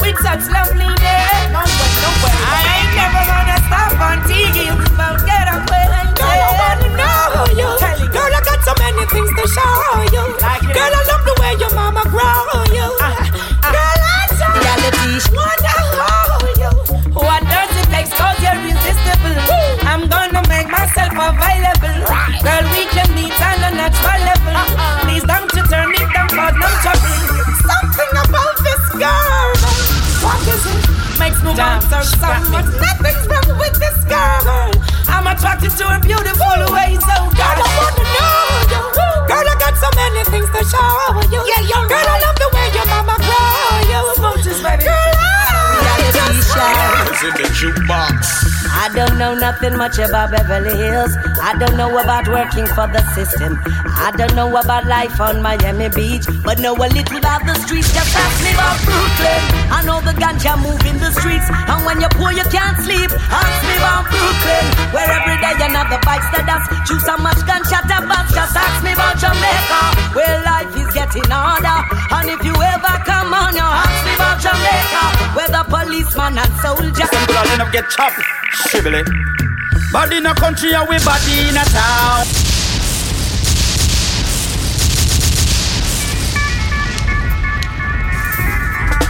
[0.00, 1.52] with such loveliness.
[1.52, 2.32] No way, no way.
[2.32, 5.08] I ain't never gonna stop until you a.
[6.16, 7.68] Girl, I wanna know you.
[8.12, 9.76] Girl, I got so many things to show
[10.14, 10.24] you.
[10.72, 12.88] Girl, I love the way your mama grow you.
[12.96, 13.72] Uh-huh, uh-huh.
[13.72, 15.36] Girl, I just Reality.
[15.36, 16.72] wanna hold you.
[17.12, 18.08] What does it take?
[18.10, 19.36] Cause you're irresistible.
[19.86, 21.40] I'm gonna make myself available.
[21.52, 21.71] Girl,
[30.42, 31.20] What is?
[31.20, 32.66] Makes me want her so much.
[32.74, 34.74] Nothing's wrong with this girl.
[35.06, 38.82] I'm attracted to her beautiful ways, so Girl, I wanna know you.
[39.30, 41.46] Girl, I got so many things to show you.
[41.46, 44.02] Yeah, you're Girl, I love the way your mama grow you.
[44.18, 44.82] Smooches, baby.
[44.82, 46.50] Girl, I just
[47.12, 48.51] It's in the jukebox.
[48.72, 51.12] I don't know nothing much about Beverly Hills.
[51.40, 53.60] I don't know about working for the system.
[53.64, 57.92] I don't know about life on Miami Beach, but know a little about the streets.
[57.92, 59.40] Just ask me about Brooklyn.
[59.70, 63.12] I know the ganja move in the streets, and when you're poor you can't sleep.
[63.30, 66.66] Ask me about Brooklyn, where every day another bites the dust.
[66.88, 68.34] Chew so much gunshot a bust.
[68.34, 69.80] Just ask me about Jamaica,
[70.16, 71.78] where life is getting harder.
[72.18, 75.04] And if you ever come on, you ask me about Jamaica,
[75.36, 77.06] where the policeman and soldier.
[77.06, 78.18] Some good end up get chopped,
[78.52, 79.02] shrivelly.
[79.92, 82.24] Body in a country and we body in a town.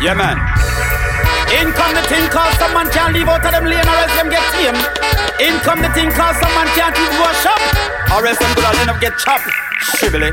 [0.03, 0.39] Yeah, man.
[1.55, 4.15] In come the thing cause some man can't leave out of them lane or else
[4.17, 4.75] them get tame.
[5.39, 7.61] In come the thing cause some man can't even go shop
[8.11, 9.47] or else them good end up get chopped,
[9.81, 10.33] shrivelly.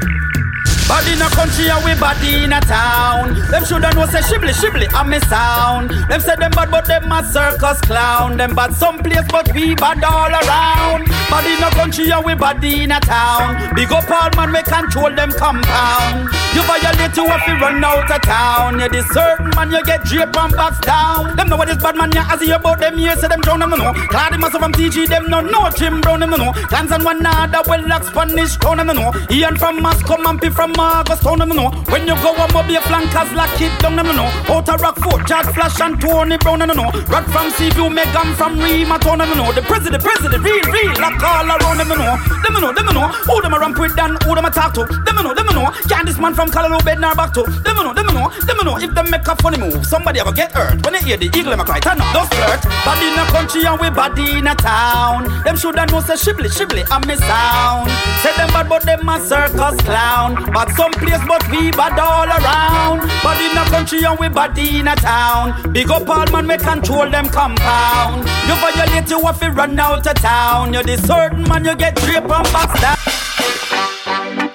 [0.89, 3.37] Body in a country and we body in a town.
[3.51, 5.91] Them shoulda know say shibli shibli a me sound.
[6.09, 8.37] Them say them bad but them a circus clown.
[8.37, 11.05] Them bad some place but we bad all around.
[11.29, 13.69] Body in a country and we body in a town.
[13.75, 16.25] Big up all man we control them compound.
[16.57, 18.79] You violate you if you run out of town.
[18.79, 21.35] You certain man you get drape and box down.
[21.35, 23.59] Them know what this bad man you as you about them here say them drown
[23.59, 23.93] them no know.
[24.09, 25.69] Clad them from TG them no know.
[25.69, 26.51] Jim Brown them no know.
[26.51, 29.13] Clans and one well like Spanish town them no know.
[29.29, 31.69] Ian from Moscow P from August town them no know.
[31.91, 34.30] When you go mob your flankers like it down them no know.
[34.49, 36.89] Out of Rockfort, Jack Flash and Tony Brown them no know.
[37.07, 39.51] Rock from Seaview, Megan from Rima town them no know.
[39.51, 42.15] The president, president, real, real, like all around them no know.
[42.43, 43.07] Them no know, them no know.
[43.27, 44.86] Who them a ramp with and who them a talk to.
[44.86, 45.71] Them no know, them no know.
[45.88, 47.43] Can this man from Callaloo bed nor back to.
[47.43, 48.77] Them no know, them no know, them no know.
[48.77, 50.84] If them make a funny move, somebody ever get hurt.
[50.84, 52.63] When they hear the eagle them a cry, turn up, don't flirt.
[52.86, 55.27] Body in a country and we body in a town.
[55.43, 57.89] Them shoulda know say shibli shibli a me sound.
[58.21, 60.36] Say them bad but them a circus clown.
[60.53, 63.01] But some place but we bad all around.
[63.24, 65.72] But in a country and we bad in a town.
[65.74, 68.24] Big up all man we control them compound.
[68.47, 70.74] You violate you if you run out of town.
[70.74, 72.97] You the certain man you get drape and box down.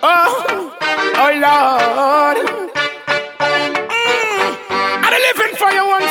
[0.02, 0.76] Oh,
[1.16, 2.36] oh Lord.
[3.88, 4.50] Mm,
[5.04, 6.03] I'm living for you once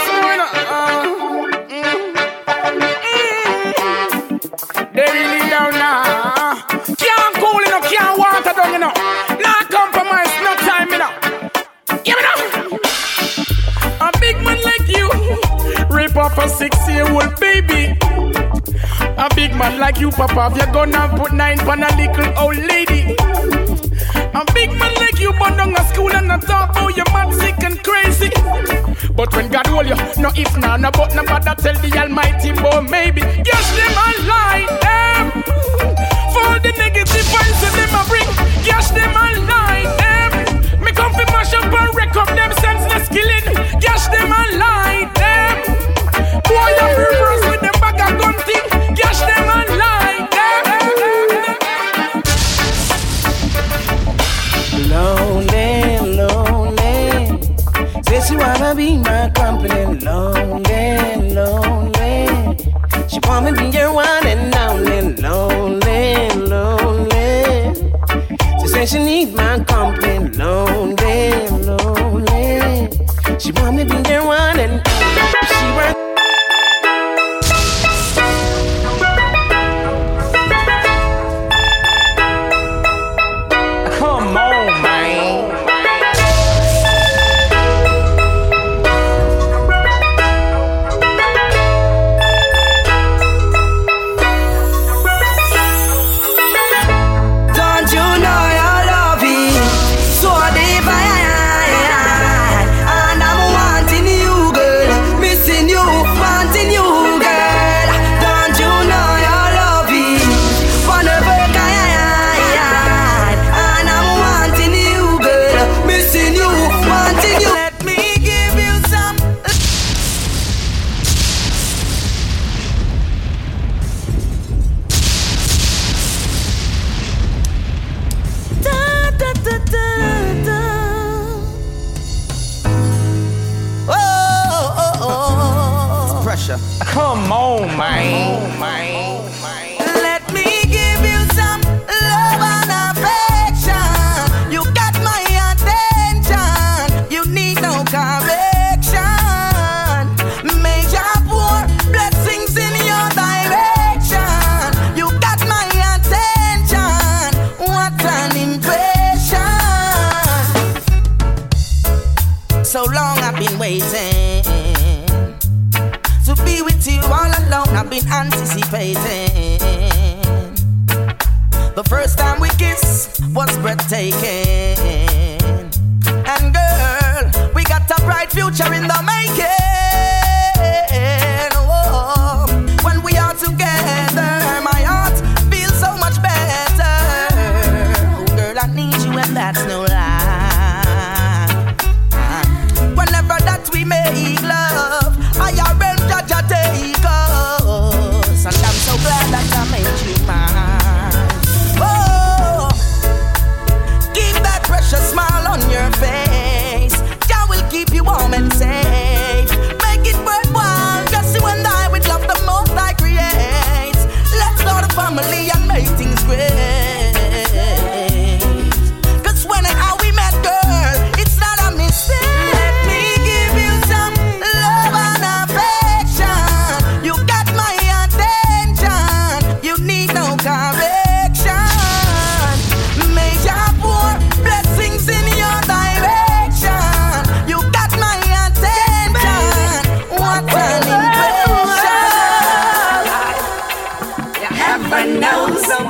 [19.83, 23.01] like you, Papa, if you're gonna put nine on a little old lady.
[24.39, 27.03] A big man like you, but down a school and not talk about oh, you
[27.11, 28.31] mad, sick and crazy.
[29.13, 32.53] But when God hold you, no if, no, no, but no bother tell the Almighty,
[32.53, 33.23] boy, maybe.
[33.43, 35.25] Yes, them a lie, them.
[36.31, 38.29] For the negative vibes that them a bring,
[38.63, 40.31] yes, them a lie, them.
[40.79, 43.47] Me come fi mash up and wreck up them senseless killing,
[43.83, 45.55] yes, them a lie, them.
[46.47, 47.52] Boy, you reverse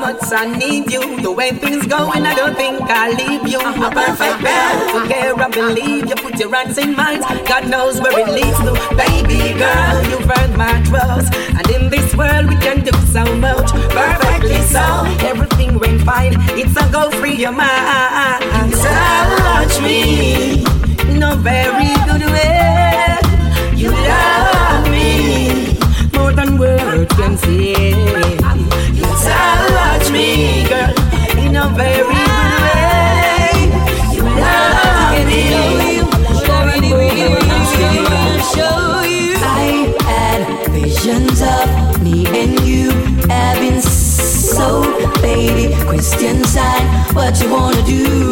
[0.04, 1.02] much I need you.
[1.22, 3.60] The way things going, I don't think I'll leave you.
[3.60, 4.72] I'm A perfect pair.
[4.92, 6.16] Took care, I believe you.
[6.16, 7.22] Put your hands in mine.
[7.52, 8.74] God knows where it leads to.
[9.04, 11.34] Baby girl, you've earned my trust.
[11.58, 13.70] And in this world, we can do so much.
[14.00, 14.86] Perfectly so.
[15.32, 16.34] Everything went fine.
[16.60, 18.44] It's a go free your mind.
[18.84, 20.66] Touch me
[21.12, 23.20] in a very good way.
[23.82, 25.08] You love me
[26.16, 28.43] more than words can say.
[30.04, 30.90] Touch me, girl,
[31.40, 33.72] in a very good way.
[34.12, 36.02] You love me.
[39.46, 42.92] I had visions of me and you
[43.30, 44.82] having so
[45.22, 45.74] baby.
[45.86, 46.86] Christian sign
[47.16, 48.28] what you wanna do.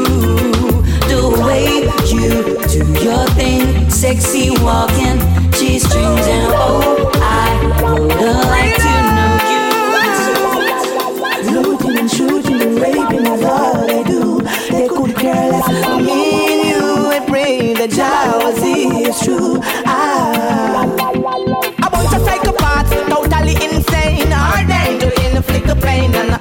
[1.07, 3.89] The way you do your thing.
[3.89, 5.19] Sexy walking.
[5.51, 8.17] G strings and oh I would
[8.49, 8.90] like to
[17.87, 20.85] that jealousy is true ah.
[20.85, 20.85] I
[21.81, 24.31] A bunch of psychopaths, totally insane.
[24.31, 26.40] Are they to inflict the pain on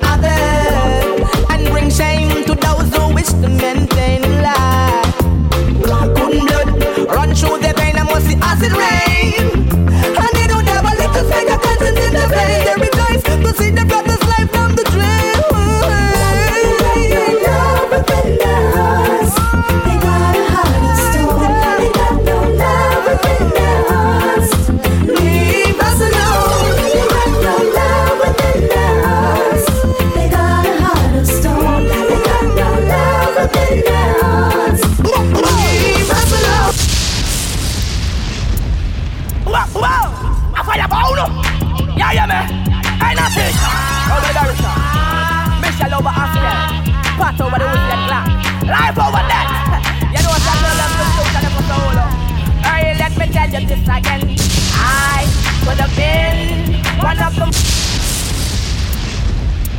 [53.91, 54.37] again.
[54.79, 55.27] I
[55.65, 57.51] could have been one of them.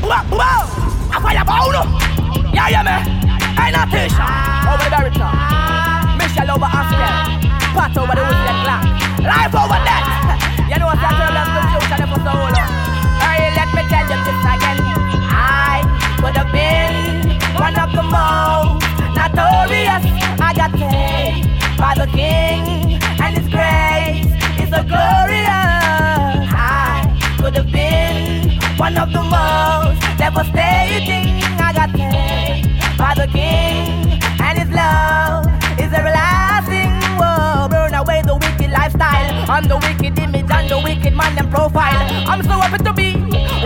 [0.03, 0.63] Wow, wow,
[1.11, 2.51] a fire.
[2.53, 3.21] Yeah, yeah, man.
[3.71, 4.11] Nothing.
[4.69, 5.25] Over the direction.
[6.19, 6.69] Michelle over.
[6.69, 8.23] Pat over the.
[9.25, 9.79] Life over.
[10.71, 12.63] You know what I for solo.
[13.19, 14.79] Hey, let me tell you this again.
[15.33, 15.81] I
[16.21, 18.85] could have been one of the most
[19.17, 20.03] notorious.
[20.39, 23.00] I got saved by the King,
[24.71, 26.47] is so glorious.
[26.55, 27.03] I
[27.39, 31.43] could have been one of the most devastating.
[31.59, 35.45] I got saved by the King, and His love
[35.79, 36.91] is everlasting.
[37.19, 41.51] Whoa, burn away the wicked lifestyle and the wicked image and the wicked man and
[41.51, 42.01] profile.
[42.27, 43.13] I'm so happy to be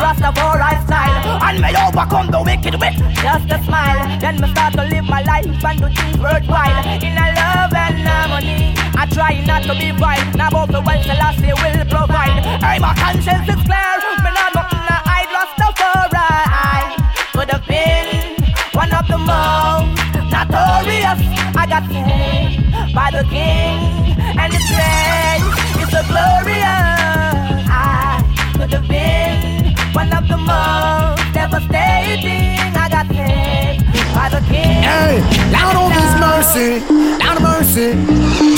[0.01, 4.19] Rastafari style and may overcome the wicked with just a smile.
[4.19, 8.07] Then me start to live my life and do things worthwhile in a love and
[8.07, 8.84] harmony.
[8.97, 12.45] I try not to be vile, now both the wealth they will provide.
[12.63, 15.29] Hey, my conscience is clear, me not nothing to hide.
[15.35, 16.95] Rastafari, I
[17.33, 18.35] could have been
[18.73, 19.99] one of the most
[20.31, 21.19] notorious.
[21.55, 25.43] I got saved by the King, and His grace
[25.83, 27.67] is so glorious.
[27.67, 28.23] I
[28.55, 32.73] could have been one of the most devastating.
[32.75, 33.84] I got saved
[34.15, 34.81] by the King.
[34.81, 35.19] Hey,
[35.51, 36.79] down on His mercy,
[37.19, 37.91] down on mercy.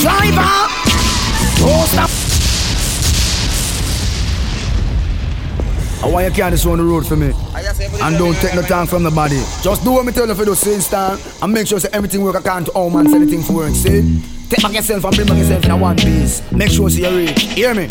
[0.00, 0.54] Driver,
[1.66, 2.10] oh stop.
[6.00, 7.32] I want you carry this on the road for me.
[8.00, 9.42] And don't take no time from the body.
[9.62, 11.20] Just do what me tell you for do, see, stand.
[11.42, 14.22] And make sure say everything work according to all man, say anything for work, see?
[14.48, 16.40] Take back yourself and bring back yourself in a one piece.
[16.52, 17.42] Make sure see you reach.
[17.42, 17.88] Hear me?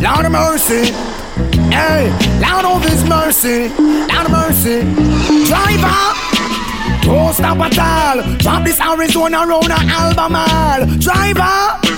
[0.00, 0.92] Lord of mercy.
[1.74, 2.08] Hey,
[2.40, 3.68] Lord of His mercy.
[3.68, 4.80] Lord of mercy.
[5.46, 6.19] Driver.
[7.02, 8.36] Don't stop at all.
[8.38, 10.86] Drop this Arizona round a Albemarle.
[10.98, 11.90] Driver.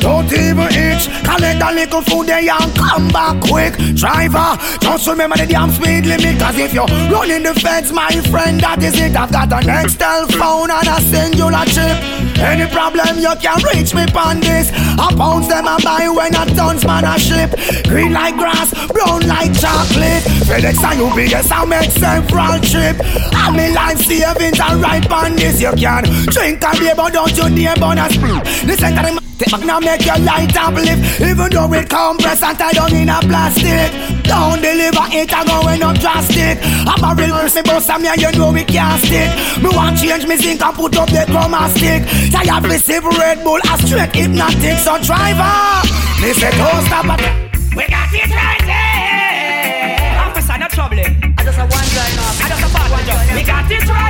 [0.00, 1.08] Don't even itch.
[1.24, 3.74] Collect a little food there and come back quick.
[3.94, 6.38] Driver, just remember the damn speed limit.
[6.40, 9.14] Cause if you're running the fence, my friend, that is it.
[9.16, 12.19] I've got an Nextel phone and a Cingular chip.
[12.40, 14.70] Any problem, you can reach me on this.
[14.72, 17.52] I pounds them I buy when a tons man a ship.
[17.86, 20.24] Green like grass, brown like chocolate.
[20.48, 22.96] FedEx and UPS, I make several trip.
[23.34, 25.60] And me life savings are right on this.
[25.60, 28.44] You can drink a beer, but don't you dare burn a split.
[28.66, 32.58] This ain't the Take back now make your light uplift Even though it compress and
[32.58, 33.88] tie down in a plastic.
[34.28, 36.60] Don't deliver it a going up drastic.
[36.84, 39.32] I'm a real mercy boss and me you know we can't stick.
[39.64, 42.04] Me want change me zinc and put up the chroma stick.
[42.28, 45.88] Tired me sip Red Bull a straight Hpnotiq So driver,
[46.20, 47.24] me say don't stop at
[47.72, 51.00] We got it right there Officer no trouble.
[51.00, 54.09] I just a one guy now I just a bad one We got it right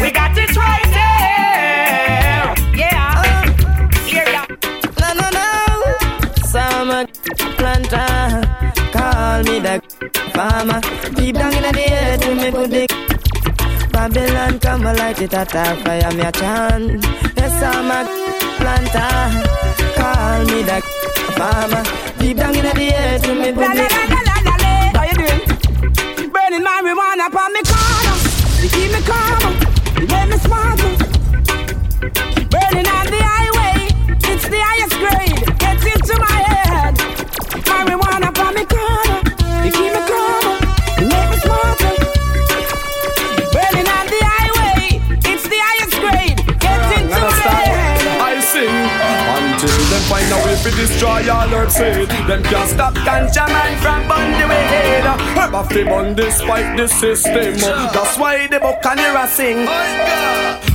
[0.00, 2.54] We got it right there.
[2.76, 3.22] Yeah.
[3.22, 3.44] Uh,
[4.06, 4.46] yeah.
[5.00, 5.48] No, no, no.
[6.44, 7.06] Summer
[7.56, 8.42] planter.
[8.92, 9.80] Call me the
[10.34, 10.80] farmer.
[11.14, 12.86] Deep down in the earth, to me put the
[13.92, 17.04] Babylon come light it at fire, me a chant.
[17.36, 18.04] Yes, I'm a
[18.58, 19.12] planter.
[19.96, 20.80] Call me the
[21.36, 21.82] farmer.
[22.18, 23.86] Deep down in the earth, me put the
[26.32, 28.16] burning marijuana upon me corner.
[28.62, 29.65] You keep me calm,
[30.00, 30.95] make me smart.
[50.96, 52.08] Destroy all herb seed.
[52.26, 55.02] Them can't stop ganja man from burn the way.
[55.36, 57.56] Herb have to burn despite the system.
[57.92, 59.66] That's why the buccaneer sing.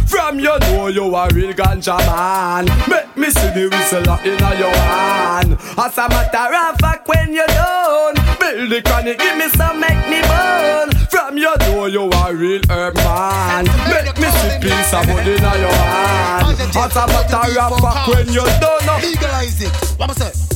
[0.06, 2.66] From you know you a real ganja man.
[2.88, 5.54] Make me see the whistle in your hand.
[5.78, 10.08] As a matter of fact, when you done, build the chronic, give me some, make
[10.10, 10.92] me burn.
[11.10, 13.66] From you know you a real herb man.
[13.90, 14.11] Make
[14.42, 16.48] see piece of wood in your hand.
[16.48, 19.72] As a matter of fact, when you're done, legalize it.
[19.98, 20.51] What am I say?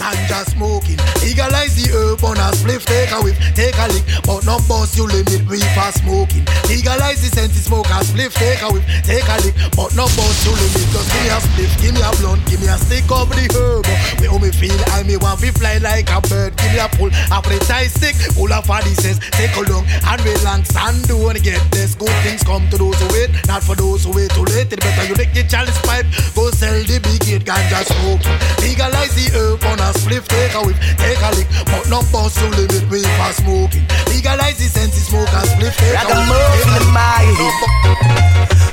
[0.00, 4.40] Ganja smoking, legalize the herb on a spliff, take a whiff, take a lick, but
[4.48, 6.40] not boss you limit we for smoking.
[6.72, 10.40] Legalize the sense smoke a spliff, take a whiff, take a lick, but not boss
[10.48, 10.88] you limit.
[10.88, 13.44] Just give me a spliff, give me a blunt, give me a stick of the
[13.52, 13.84] herb.
[14.24, 16.56] Me me feel, I me want to fly like a bird.
[16.56, 20.20] Give me a pull, appetite stick, pull up for the says, take a long and
[20.24, 21.92] relax and do and get this.
[21.92, 24.72] Good things come to those who wait, not for those who wait too late.
[24.72, 28.24] It better you take the chalice pipe, go sell the big gate ganja smoke.
[28.64, 32.36] Legalize the herb on a spliff, take a whiff, take a lick, but not boss
[32.40, 33.86] you limit we for smoking.
[34.08, 36.30] Legalize the sense smoke a spliff, take Like a a whiff.
[36.30, 36.86] move in the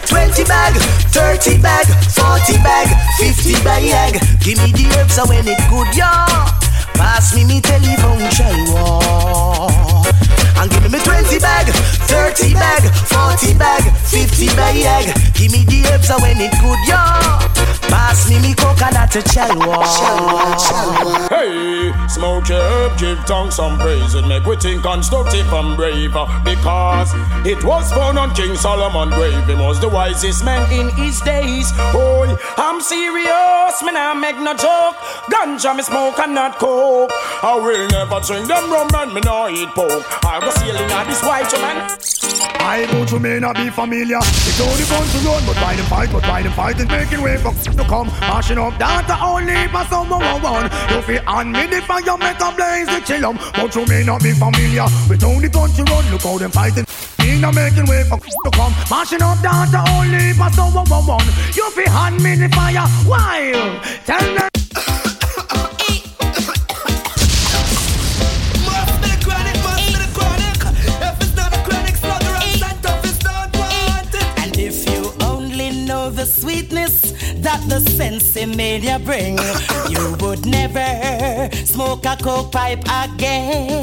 [0.08, 0.74] 20 bag,
[1.12, 2.88] 30 bag, 40 bag,
[3.18, 4.14] 50 bag.
[4.40, 6.10] Give me the herbs so when it good, yo.
[6.94, 8.22] Pass me me telephone
[8.74, 9.98] war.
[10.60, 11.68] And give me me 20 bag,
[12.10, 15.34] 30 bag, 40 bag, 50 bag.
[15.34, 16.98] Give me the herbs so when it good, yo.
[17.88, 19.84] Pass me me coconut to chai war.
[21.30, 26.16] Hey, smoke your herb, give tongue some praise and make we think constructive and brave.
[26.16, 27.12] Uh, because
[27.46, 29.46] it was born on King Solomon grave.
[29.48, 31.72] He was the wisest man in his days.
[31.94, 34.96] Boy, I'm serious, man, I make no joke.
[35.32, 37.12] Ganja me smoke and not coke.
[37.44, 40.04] I will never drink them rum and me no eat pork.
[40.26, 41.52] I was sailing on this white.
[42.60, 44.20] I know you may not be familiar.
[44.48, 47.22] It's only fun to run, but why them fight, but why them fight is making
[47.22, 48.08] way for to come.
[48.22, 50.68] Mashing up data only for someone one one.
[50.92, 53.34] You feel on me the fire, make a blaze the chill.
[53.60, 54.88] But you may not be familiar.
[55.10, 56.86] With only fun to run, look how them fighting.
[57.20, 58.74] Me not making way for to come.
[58.90, 61.28] Mashing up data only for someone one one.
[61.56, 64.57] You feel on me the fire, while tell them.
[77.48, 79.38] That the sense you bring,
[79.90, 83.82] you would never smoke a coke pipe again.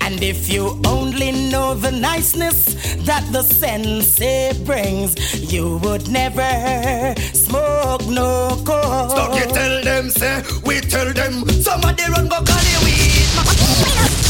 [0.00, 2.66] And if you only know the niceness
[3.04, 5.16] that the sensi brings,
[5.52, 9.10] you would never smoke no coke.
[9.10, 14.25] Stop you tell them, say, we tell them, somebody run go call you weed.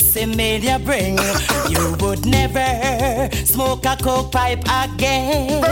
[0.00, 1.18] The sensi made you bring,
[1.68, 5.62] you would never smoke a coke pipe again.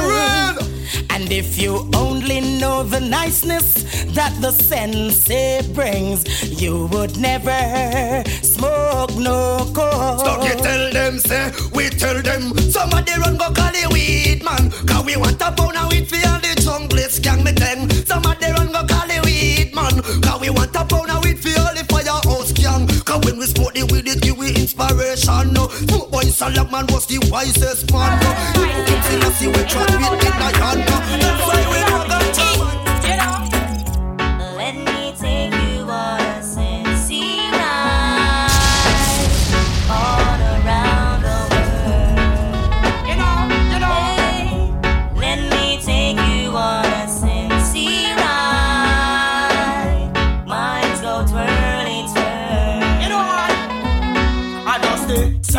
[1.09, 6.27] And if you only know the niceness that the sensi brings,
[6.61, 10.21] you would never smoke no coke.
[10.21, 14.71] Stop you tell them, say, we tell them, somebody run go call the weed man.
[14.87, 17.89] Cause we want a pound of weed for all the junglist gang me ten.
[18.05, 20.03] Somebody run go call the weed man.
[20.21, 21.85] Cause we want a pound of weed for all the
[22.23, 22.86] firehouse gang.
[23.05, 25.53] Cause when we smoke the weed, it give we inspiration.
[25.53, 28.19] No, smoke boy Solomon was the wisest man.
[28.23, 30.82] No, you can see us, will try with in my hand.
[30.89, 32.07] That's why we got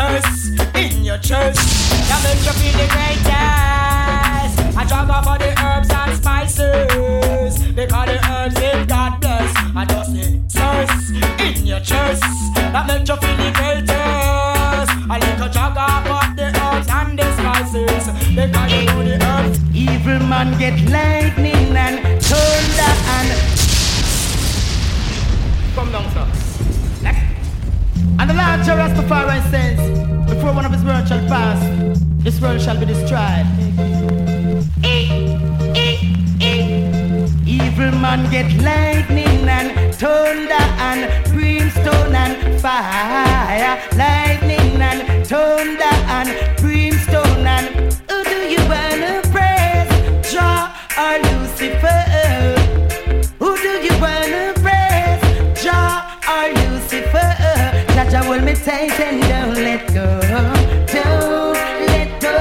[0.00, 1.60] the in your chest.
[2.08, 3.30] That make you feel the greatest.
[4.76, 7.72] I drop off all the herbs and spices.
[7.72, 9.52] Because the herbs in God bless.
[9.76, 11.10] I just the sense
[11.40, 12.22] in your chest.
[12.54, 14.90] That make you feel the greatest.
[15.10, 18.08] I like a jog off of the herbs and the spices.
[18.34, 19.58] Because you know the herbs.
[19.74, 23.30] Evil man get lightning and thunder and
[25.74, 26.39] Come down, sir.
[28.20, 29.78] And the Lord Jah Rastafari says,
[30.28, 31.60] before one of his words shall pass,
[32.24, 33.46] this world shall be destroyed.
[34.84, 35.36] E-
[35.74, 35.98] e-
[36.40, 41.00] e- Evil man get lightning and thunder and
[41.32, 43.74] brimstone and fire.
[43.96, 46.28] Lightning and thunder and
[46.58, 47.66] brimstone and
[48.10, 49.90] who do you wanna praise?
[50.30, 52.09] Jah or Lucifer?
[58.64, 60.20] Tight and don't let go.
[60.92, 61.54] Don't
[61.88, 62.36] let go.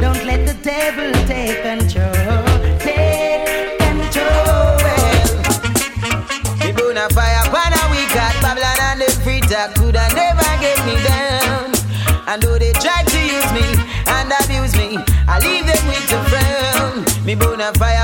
[0.00, 2.44] Don't let the devil take control.
[2.78, 4.76] Take control.
[6.64, 10.96] Me burn a fire a week at Babylon and the freezer coulda never get me
[11.04, 11.72] down.
[12.26, 13.66] And though they try to use me
[14.06, 14.98] and abuse me,
[15.28, 17.24] I leave them with the frown.
[17.26, 17.99] Me burn a fire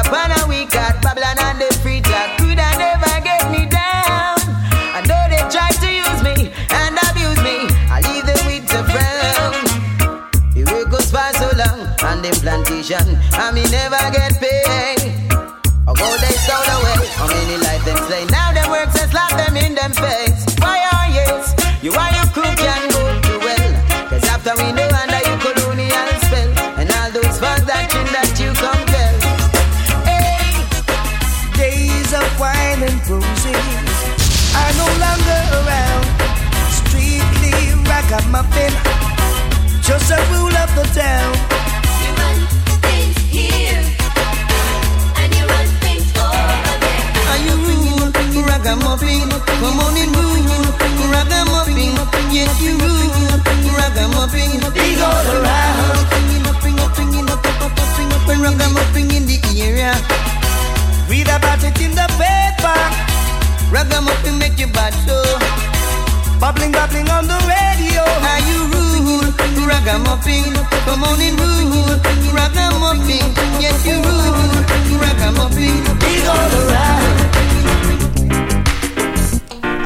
[69.96, 70.52] ragamuffin?
[70.84, 71.96] Come on and rule,
[72.32, 73.24] ragamuffin.
[73.60, 75.84] Yes, you rule, ragamuffin.
[76.04, 77.16] He's all around.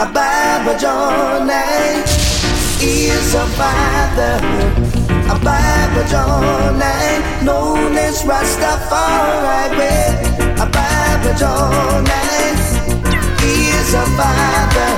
[0.00, 2.02] A Baba Johnny eh?
[2.80, 4.40] is a father.
[5.30, 7.44] A Baba Johnny, eh?
[7.44, 9.94] known as Rastafari.
[10.58, 12.54] A Baba Johnny eh?
[13.42, 14.90] is a father.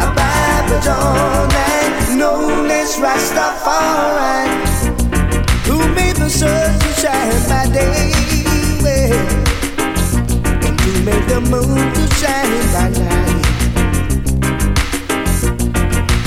[0.00, 0.23] A
[0.64, 4.48] Baba Johnny, known as Rastafari.
[5.66, 8.12] Who made the sun to shine by day?
[10.66, 13.44] And who made the moon to shine by night?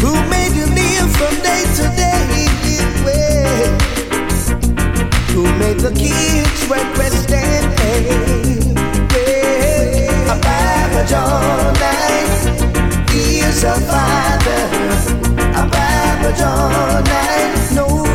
[0.01, 2.45] Who made you live from day to day?
[5.33, 7.67] Who made the kids work, rest, and
[13.17, 14.61] he is a father,
[15.61, 17.03] a Papa John.
[17.07, 18.05] I know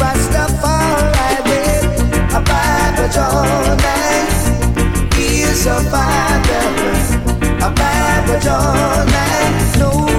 [0.00, 3.78] Rastafari, with a Papa John.
[5.14, 6.64] He is a father,
[7.66, 10.09] a Papa John.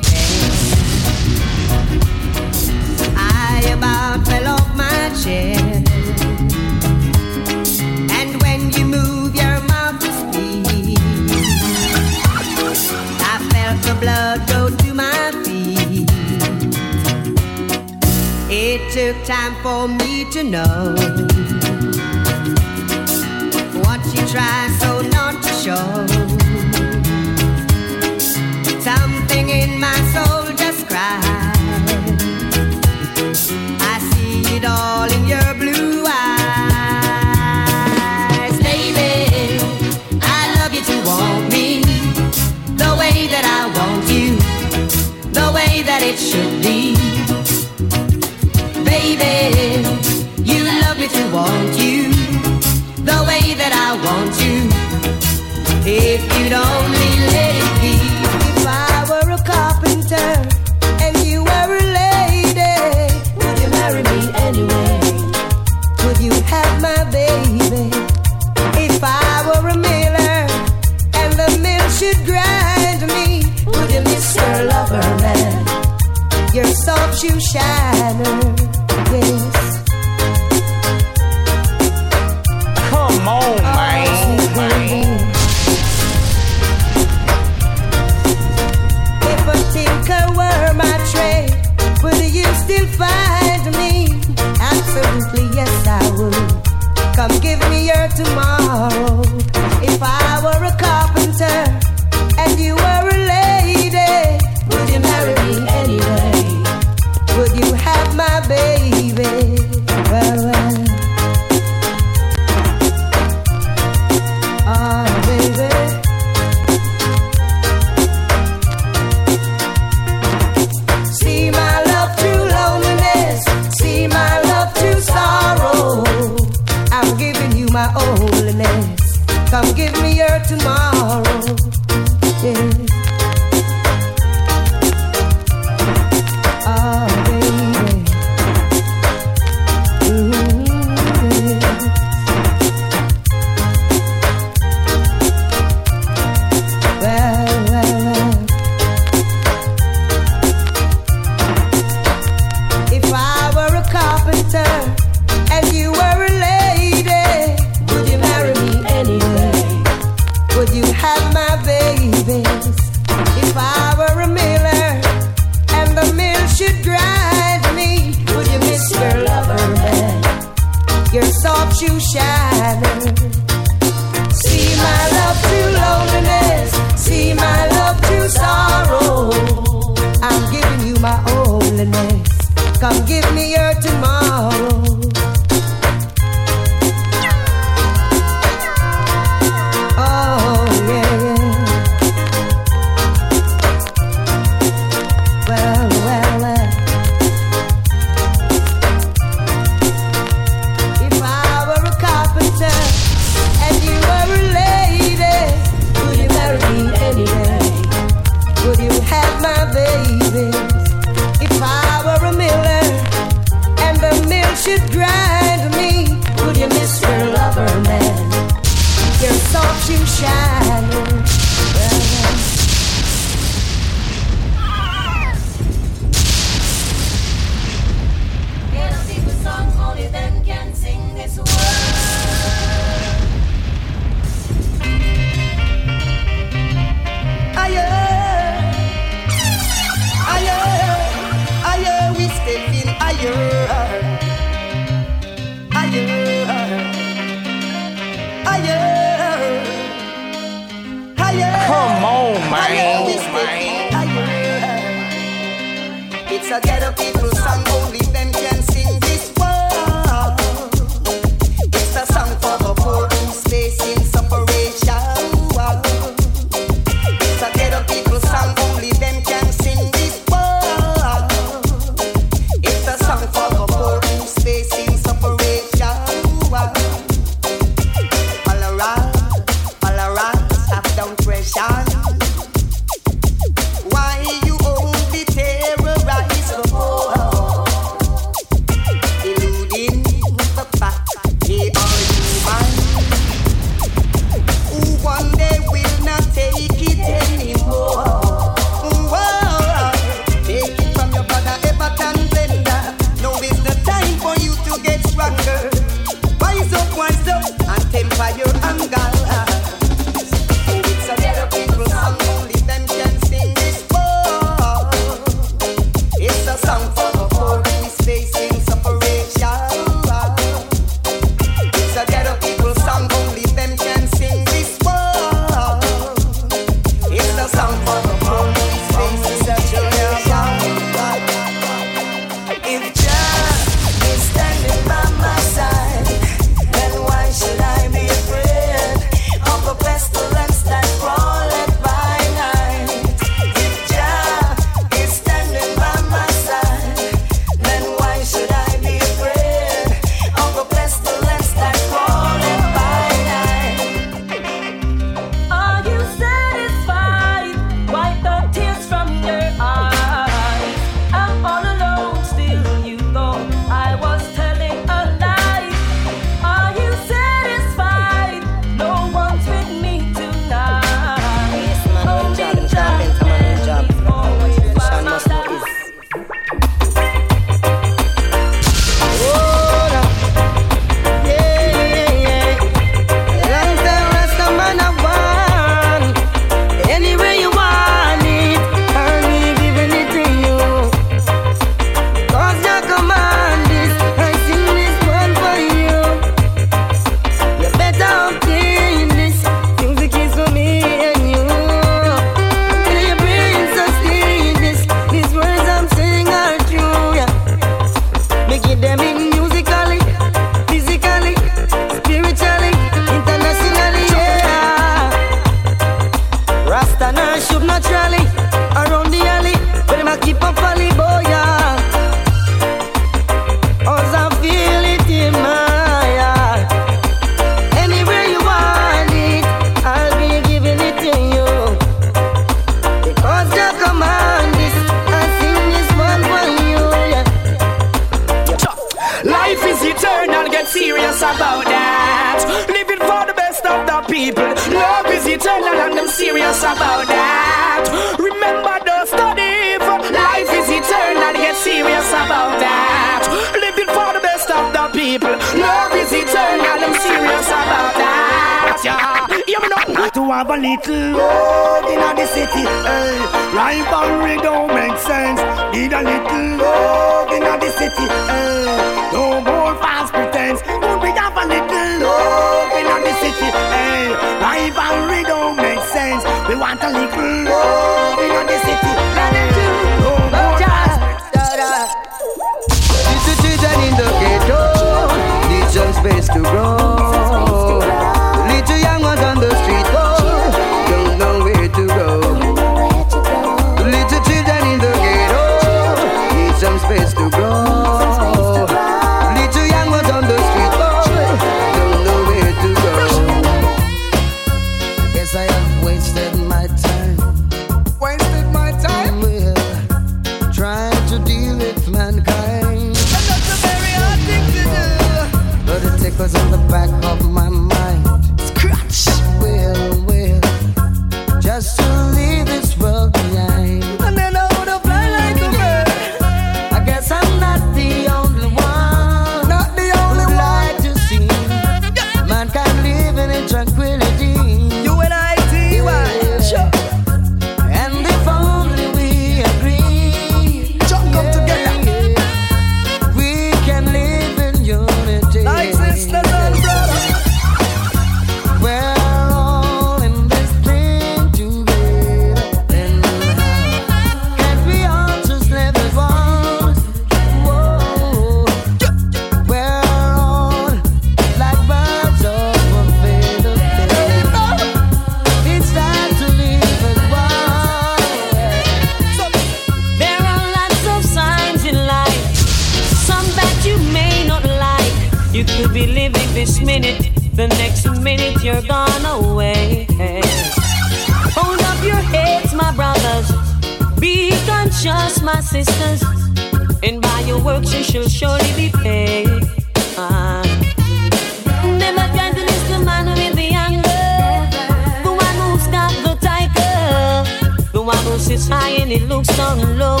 [598.32, 600.00] Sits high and it looks so low.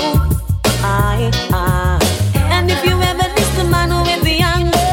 [0.80, 1.98] I, I.
[2.56, 4.92] And if you ever miss the man with the anger,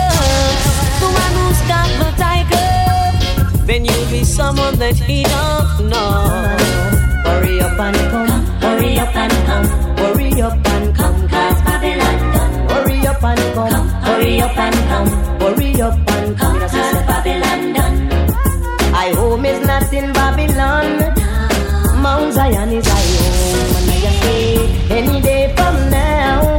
[1.00, 6.28] the one who's got the tiger, then you'll be someone that he don't know.
[7.24, 9.68] Hurry up and come, hurry up and come,
[10.00, 12.54] hurry up and come, cause Babylon done.
[12.72, 15.10] Hurry up and come, hurry up and come,
[15.40, 18.12] hurry up and come, cause Babylon done.
[18.94, 21.19] I home is not in Babylon.
[22.10, 26.58] Mount Zion is I home, and I say any day from now.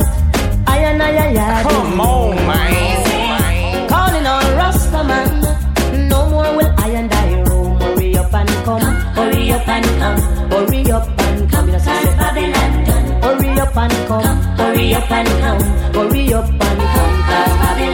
[0.74, 3.88] I and I, I, I Come on, man.
[3.88, 6.08] Calling on Rasta man.
[6.08, 7.80] No more will I and I roam.
[7.80, 10.20] Hurry up and come, hurry up and come,
[10.52, 11.68] hurry up and come.
[11.86, 13.06] Say Babylon done.
[13.24, 15.62] Hurry up and come, hurry up and come,
[15.98, 17.14] hurry up and come.
[17.28, 17.89] Cause Babylon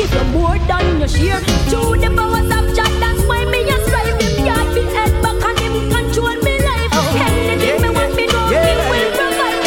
[0.00, 1.40] Almighty not give you more than your share.
[1.68, 4.20] Through the powers of God, that's why me a strive.
[4.20, 6.90] Him yard me head back and him control me life.
[6.92, 8.54] Oh, Anything me want me know, he
[8.90, 9.60] will provide.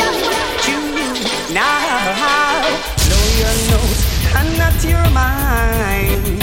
[1.54, 2.62] Now,
[3.10, 4.02] know your nose
[4.36, 6.40] and not your mind.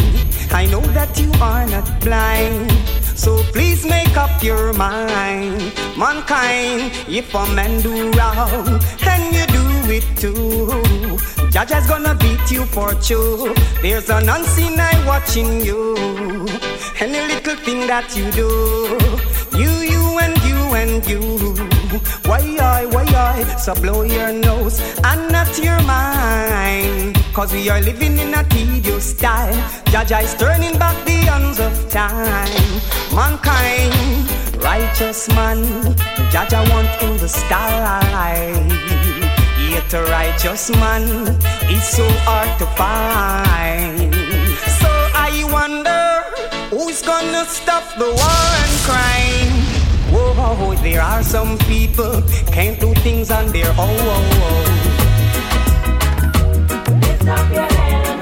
[0.53, 2.71] I know that you are not blind.
[3.17, 5.73] So please make up your mind.
[5.99, 11.19] Mankind, if a man do wrong, and you do it too.
[11.53, 13.53] Is gonna beat you for true.
[13.83, 15.95] There's an unseen eye watching you.
[16.99, 18.49] Any little thing that you do,
[19.59, 21.21] you, you, and you, and you.
[22.25, 27.17] Why I, why I, so blow your nose and not your mind.
[27.35, 29.55] Cause we are living in a tedious time.
[29.93, 32.81] Jaja is turning back the hands of time.
[33.15, 34.31] Mankind,
[34.63, 35.65] righteous man,
[36.33, 39.00] Jaja want in the sky.
[39.81, 41.05] Yet a righteous man
[41.71, 44.13] is so hard to find.
[44.79, 46.05] So I wonder
[46.69, 49.57] who's gonna stop the war and crime.
[50.13, 52.21] Whoa, there are some people
[52.53, 54.61] can't do things on their own.
[57.25, 58.20] Time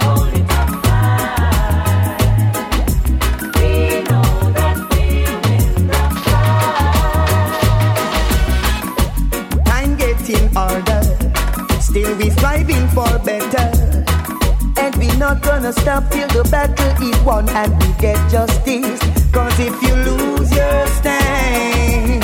[15.61, 19.01] gonna stop till the battle is won and we get justice.
[19.33, 22.23] Cause if you lose your stand,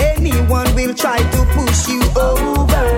[0.00, 2.52] anyone will try to push you over.
[2.62, 2.91] Over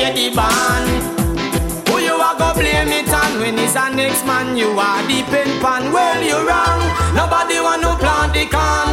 [0.00, 0.88] read the band.
[1.88, 5.60] Who you are go blame it on when it's a next man you are depend
[5.60, 5.92] pan.
[5.92, 6.80] Well you wrong.
[7.14, 8.90] Nobody want to plant the corn.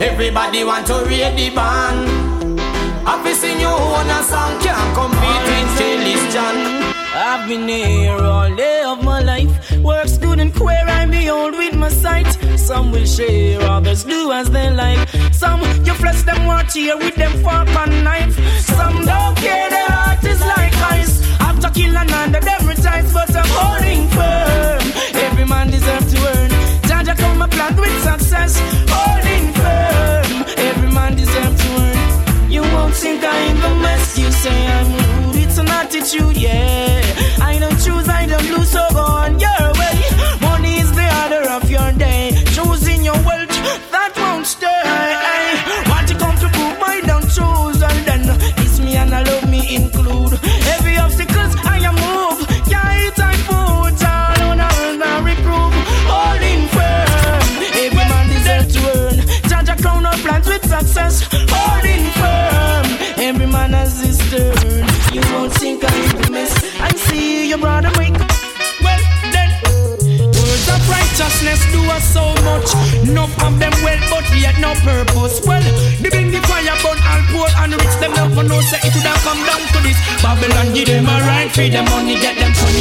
[0.00, 2.00] Everybody want to read the band.
[3.06, 6.56] Happy sing you on a song can't compete with Phyllis John.
[7.14, 9.52] I've been here all day of my life.
[9.82, 12.30] Works and queer, I behold with my sight.
[12.56, 15.08] Some will share, others do as they like.
[15.32, 18.34] Some you flesh them watch here with them fork and knife.
[18.60, 21.14] Some don't care, their heart is like ice.
[21.40, 24.82] After killing under them retides, but I'm holding firm.
[25.26, 26.50] Every man deserves to earn.
[26.88, 28.52] Jaja come a plant with success,
[28.88, 30.44] holding firm.
[30.68, 32.50] Every man deserves to earn.
[32.50, 34.18] You won't think I'm the mess.
[34.18, 35.21] You say I'm.
[35.54, 37.02] It's an attitude, yeah.
[37.42, 40.00] I don't choose, I don't lose, so go on your way.
[40.40, 42.32] Money is the order of your day.
[42.56, 43.52] Choosing your wealth,
[43.92, 44.80] that won't stay.
[45.90, 48.22] Want to come to prove I don't choose, and then
[48.64, 50.40] it's me and I love me include.
[50.72, 55.74] Every obstacles I am move, yeah, it's I put all on and reprove.
[56.08, 57.44] Holding firm,
[57.76, 59.16] every man deserves to earn.
[59.50, 61.41] Judge a crown of plans with success.
[65.12, 66.56] You won't think I'm the mess.
[66.80, 68.16] I see your brother make.
[68.80, 69.50] Well then,
[70.32, 72.72] words of righteousness do us so much.
[73.04, 75.44] Enough of them well, but yet no purpose.
[75.44, 75.60] Well,
[76.00, 77.94] they bring the fire, burn all poor and rich.
[78.00, 80.00] Them never know say it would have come down to this.
[80.24, 82.80] Babylon give them a right, feed them money, get them money.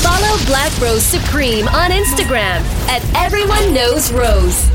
[0.00, 4.72] Follow Black Rose Supreme on Instagram at Everyone Knows Rose.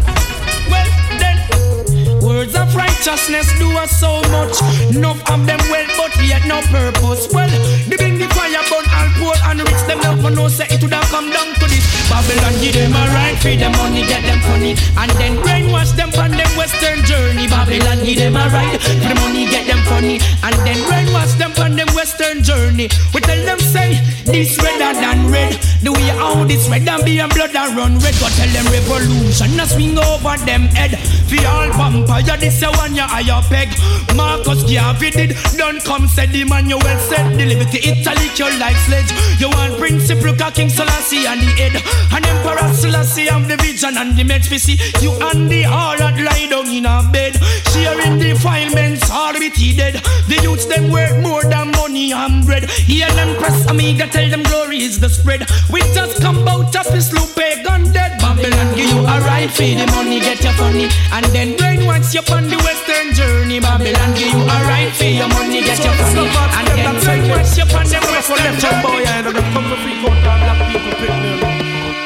[2.27, 4.59] Words of righteousness do us so much.
[4.91, 7.31] Enough of them well, but yet no purpose.
[7.31, 7.47] Well,
[7.87, 8.83] they bring the fire, all
[9.19, 9.83] poor and rich.
[9.87, 10.01] Them
[10.49, 11.85] say it would have come down to this.
[12.09, 16.09] Babylon give them a right, feed them money, get them funny, and then brainwash them
[16.15, 17.47] on them western journey.
[17.47, 21.51] Babylon give them a right, for the money, get them funny, and then brainwash them
[21.59, 22.87] on them western journey.
[23.13, 25.59] We tell them say this redder than red.
[25.83, 28.15] The way how this red and be and blood and run red.
[28.19, 30.97] Go tell them revolution, a swing over them head.
[31.27, 33.69] For all vampire, this a one ya higher peg.
[34.15, 36.79] Marcus Garvey did, don't come said the man you
[37.11, 37.35] said.
[37.37, 38.77] The liberty Italy your life
[39.07, 39.39] sledge.
[39.39, 41.75] You want principle King Selassie and the head.
[42.11, 44.77] And Emperor Selassie have the vision and the we see.
[45.01, 47.35] You and the harlot lie down in a bed.
[47.71, 49.95] Sharing defilements, all with he dead.
[50.27, 52.69] The youths them worth more than money and bread.
[52.69, 55.45] Hear them press amiga, tell them glory is the spread.
[55.71, 58.19] We just come out of this loop, pagan dead.
[58.19, 60.89] Babylon give you a right for the money, get your funny.
[61.11, 63.59] And then brainwash you on the western journey.
[63.59, 66.27] Babylon give you a right for your money, get your funny.
[66.57, 68.96] And then brainwash you on the western journey.
[68.97, 71.39] Boy, I don't come to freak out and black people pick them.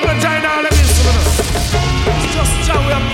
[0.03, 1.17] But join all of this, man.
[2.19, 3.07] It's just how we have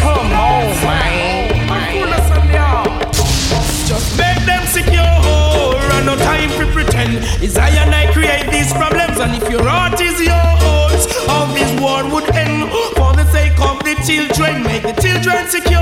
[0.00, 1.92] Come on, man.
[1.92, 3.12] Coolness on the heart.
[3.90, 5.12] Just make them secure
[5.96, 7.14] and no time for pretend.
[7.42, 11.70] Is I and I create these problems, and if your heart is yours, all this
[11.80, 13.05] war would end.
[13.56, 15.80] For the children, make the children secure.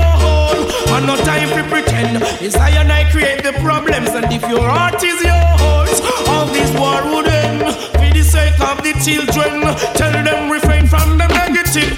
[0.95, 2.23] And no time for pretend.
[2.41, 5.99] Is I and I create the problems, and if your heart is yours,
[6.29, 7.65] all this war would end.
[7.99, 9.67] For the sake of the children,
[9.99, 11.97] tell them refrain from the negative.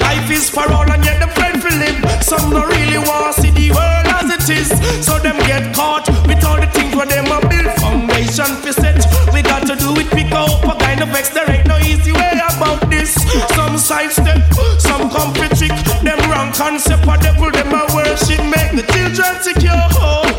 [0.00, 1.98] Life is for all, and yet the friend for live.
[2.22, 4.68] Some don't really want to see the world as it is.
[5.04, 9.02] So them get caught with all the things where them a build foundation for set.
[9.32, 11.30] We got to do it pick up a kind of vex.
[11.30, 12.19] There ain't no easy way
[16.60, 18.44] concept, they pull them a worship.
[18.44, 20.29] Make the children secure.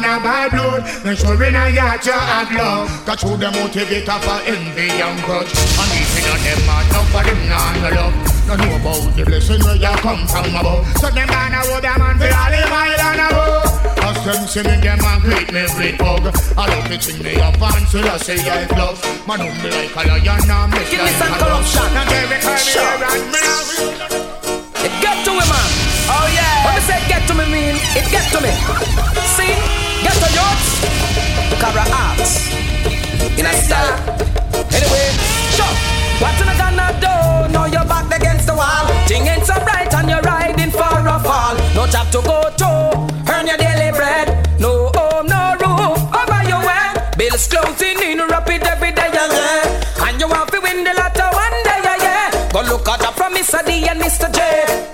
[0.00, 1.04] Man a ball blood.
[1.04, 2.88] Make sure in a yard you have love.
[3.04, 5.52] Got you the motivator for envy and grudge.
[5.52, 8.16] And if you know them mad, no for them nah no love.
[8.48, 10.86] No know about the blessing where you come from above.
[10.96, 13.68] So them gonna hold their man for all the mile and above.
[14.00, 16.24] As them see me, them a greet me great bug.
[16.56, 18.96] I love to sing me up and so I say I love.
[19.28, 21.88] Man, um me like a lion, now me Give me some a corruption.
[21.92, 22.96] Now Jerry Curry, Sure.
[23.12, 23.60] and me now.
[24.88, 25.91] It get to me, man.
[26.08, 26.64] Oh yeah.
[26.64, 28.52] When me say get to me, mean it get to me.
[29.36, 29.54] See,
[30.02, 30.66] get to yours.
[31.60, 32.50] Cabra arts.
[33.38, 33.98] In a style.
[34.72, 35.06] Anyway,
[35.54, 35.74] sure.
[36.22, 37.52] What you gonna do?
[37.52, 38.86] Now you're back against the wall.
[39.06, 41.54] Thing ain't so bright and you're riding for a fall.
[41.74, 42.70] No job to go to.
[43.32, 44.28] Earn your daily bread.
[44.60, 47.16] No home, no roof over your head.
[47.16, 50.06] Bills closing in rapid every day, yeah, yeah.
[50.08, 52.52] And you want to win the lotto one day, yeah, yeah.
[52.52, 53.64] Go look at that from Mr.
[53.64, 54.32] D and Mr.
[54.32, 54.91] J.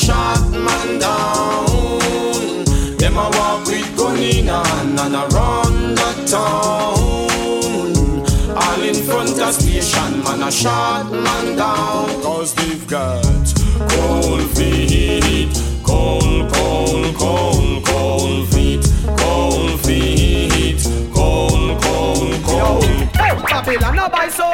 [0.00, 2.64] shot man down.
[2.96, 6.96] Them a walk with gun in hand and a run the town.
[8.62, 12.08] All in front of station, man a shot man down.
[12.22, 13.44] Cause they've got
[13.92, 15.52] cold feet,
[15.84, 18.84] cold, cold, cold, cold feet,
[19.18, 20.80] cold feet,
[21.14, 23.12] cold, cold, cold.
[23.12, 24.49] Babylon a buy soul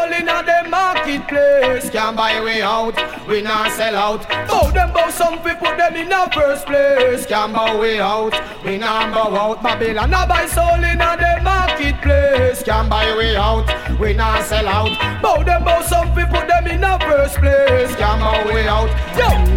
[2.06, 4.24] Can't buy way out, we not sell out.
[4.48, 7.26] Oh, them bow some put them in a first place.
[7.26, 8.32] Can't buy way out,
[8.64, 9.60] we not bow out.
[9.60, 12.62] Babylon a buy soul in a them marketplace.
[12.62, 13.66] Can't buy way out,
[13.98, 15.20] we not sell out.
[15.20, 17.96] Bow them bow some put them in a first place.
[17.96, 18.88] Can't buy way out.
[19.18, 19.55] Yo.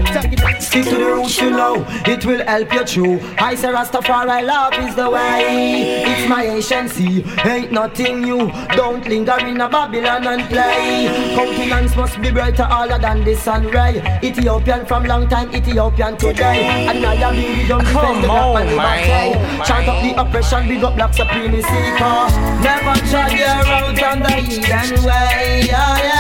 [0.80, 3.20] Stick to the roots, you know, it will help you through.
[3.38, 6.04] I say Rastafari love is the way.
[6.08, 8.50] It's my anciency, ain't nothing new.
[8.78, 11.36] Don't linger in a Babylon and play.
[11.36, 14.02] Countenance must be brighter, all than the sun ray.
[14.24, 16.64] Ethiopian from long time, Ethiopian today.
[16.64, 19.66] And I am in the defend the black man, the man.
[19.66, 21.82] Chant up the oppression, big up black supremacy.
[21.98, 25.64] Cause never try your route on the hidden way.
[25.68, 26.19] Yeah, yeah,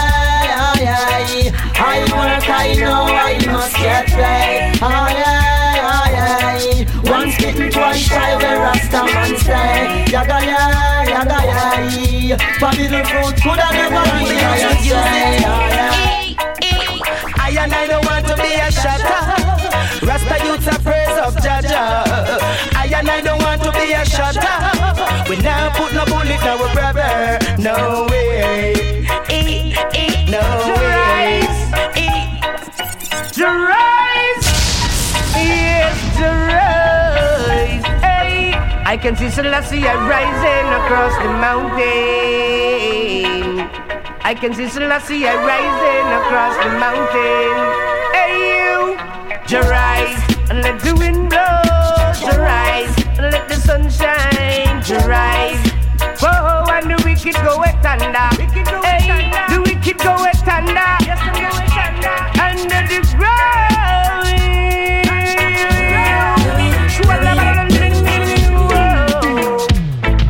[0.79, 1.51] yeah.
[1.75, 4.79] I work, I know I must get paid.
[4.81, 7.11] Ah, yeah, yeah, yeah.
[7.11, 10.05] Once bitten, twice shy, where Rasta man stay.
[10.11, 12.37] Yaga, yeah, yaga, yeah.
[12.59, 16.19] Forbidden fruit could have never be a say.
[17.49, 20.05] I and I don't want to be a shutter.
[20.05, 22.05] Rasta youths are praise of Jaja.
[22.75, 25.29] I and I don't want to be a shutter.
[25.29, 27.39] We now put no bullet in our brother.
[27.57, 28.73] No way.
[29.29, 30.45] E, e, no
[30.77, 31.41] way.
[31.97, 32.07] E,
[33.33, 33.49] to.
[35.33, 36.29] Yes, to.
[38.05, 38.53] Hey,
[38.85, 41.79] I can see Selassie rising across the mountain.
[44.21, 47.55] I can see Selassie rising across the mountain.
[48.13, 48.97] Hey, you,
[49.49, 49.59] to
[50.49, 51.61] and let the wind blow.
[52.25, 52.33] To
[53.17, 54.83] and let the sun shine.
[54.83, 54.97] To.
[56.21, 58.29] Whoa, and the wicked go wet thunder.
[58.85, 59.48] Hey, the wicked
[60.03, 60.91] go wet thunder.
[62.39, 62.99] Under the.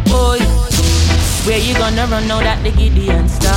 [0.10, 0.40] Boy,
[1.46, 3.54] where you gonna run now that the Gideon star?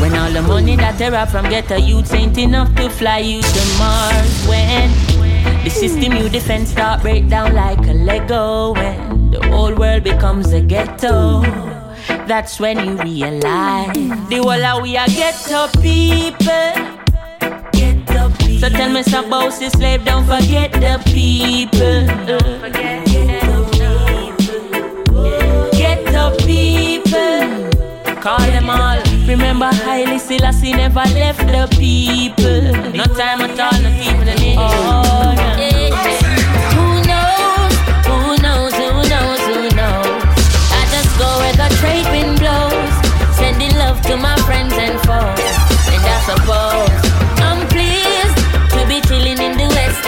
[0.00, 3.42] When all the money that they rob from ghetto youths ain't enough to fly you
[3.42, 4.46] to Mars.
[4.48, 4.90] When
[5.64, 8.72] the system you defend start break down like a Lego.
[8.72, 11.69] When the whole world becomes a ghetto.
[12.30, 13.92] That's when you realize
[14.28, 16.70] the whole we are ghetto people.
[17.72, 18.30] People.
[18.60, 22.06] So tell me some about the slave, don't forget the people.
[25.72, 28.22] Ghetto people.
[28.22, 29.02] Call them all.
[29.26, 32.62] Remember, Haile Selassie never left the people.
[32.94, 34.56] No time at all, oh, no people in it.
[34.56, 35.69] Oh.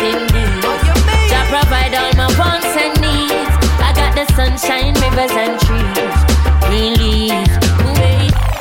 [0.02, 0.16] The
[0.66, 1.30] West Indies.
[1.30, 3.54] To provide all my wants and needs.
[3.78, 6.18] I got the sunshine, rivers and trees.
[6.66, 7.50] Green leaves.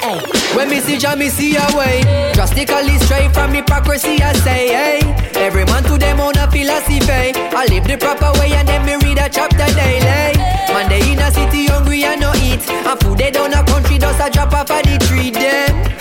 [0.01, 0.19] Hey.
[0.55, 2.01] When me see Jah, me see a way.
[2.33, 5.31] Drastically straight from hypocrisy, I say, hey.
[5.35, 7.33] Every man to them own a philosophy.
[7.35, 10.37] I live the proper way and then me read a chapter daily.
[10.73, 12.67] Man, they in a city hungry and no eat.
[12.69, 15.91] And food they down a country does a drop off of the tree them.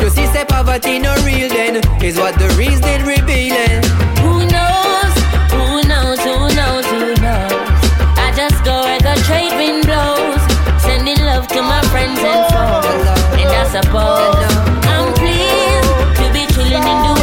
[0.00, 3.89] You see, say poverty no real then is what the reason revealing.
[12.18, 13.06] And foes.
[13.38, 14.50] And I suppose
[14.90, 17.19] I'm pleased to be chilling in the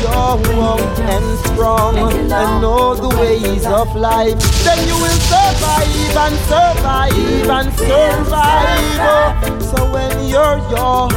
[0.00, 0.80] you're young
[1.10, 7.72] and strong and know the ways of life, then you will survive and survive and
[7.74, 9.62] survive.
[9.62, 11.12] So when you're young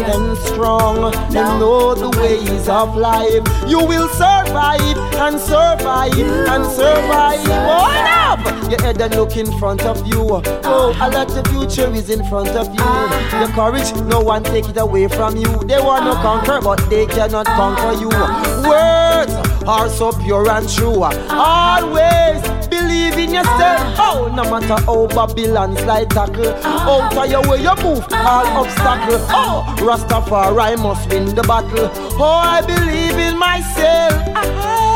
[0.00, 7.46] and strong and know the ways of life, you will survive and survive and survive.
[7.46, 8.70] Hold up!
[8.70, 10.42] Your head and look in front of you.
[10.64, 13.38] Oh, a lot of future is in front of you.
[13.38, 15.48] Your courage, no one take it away from you.
[15.64, 18.07] They want to conquer, but they cannot conquer you.
[18.08, 19.32] Words
[19.66, 21.02] are so pure and true.
[21.02, 23.96] Always believe in yourself.
[23.98, 26.48] Oh, no matter how Babylon's like tackle.
[26.64, 29.20] Out of your way you move, all obstacle.
[29.30, 31.90] Oh, Rastafari must win the battle.
[32.18, 34.12] Oh, I believe in myself.
[34.36, 34.87] Uh-huh.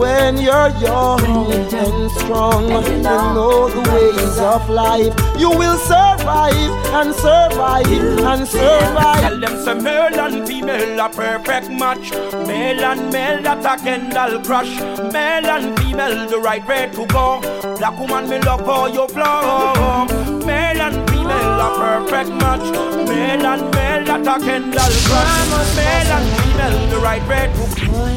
[0.00, 7.14] When you're young and strong and know the ways of life, you will survive and
[7.14, 9.20] survive and survive.
[9.20, 12.12] Tell them say male and female a perfect match.
[12.48, 14.74] Male and male that a Kendall crush.
[15.12, 17.42] Male and female the right way to go.
[17.76, 20.06] Black woman me love how you flow.
[20.46, 22.72] Male and female a perfect match.
[23.06, 25.76] Male and male that a Kendall crush.
[25.76, 28.09] Male and female the right way to go.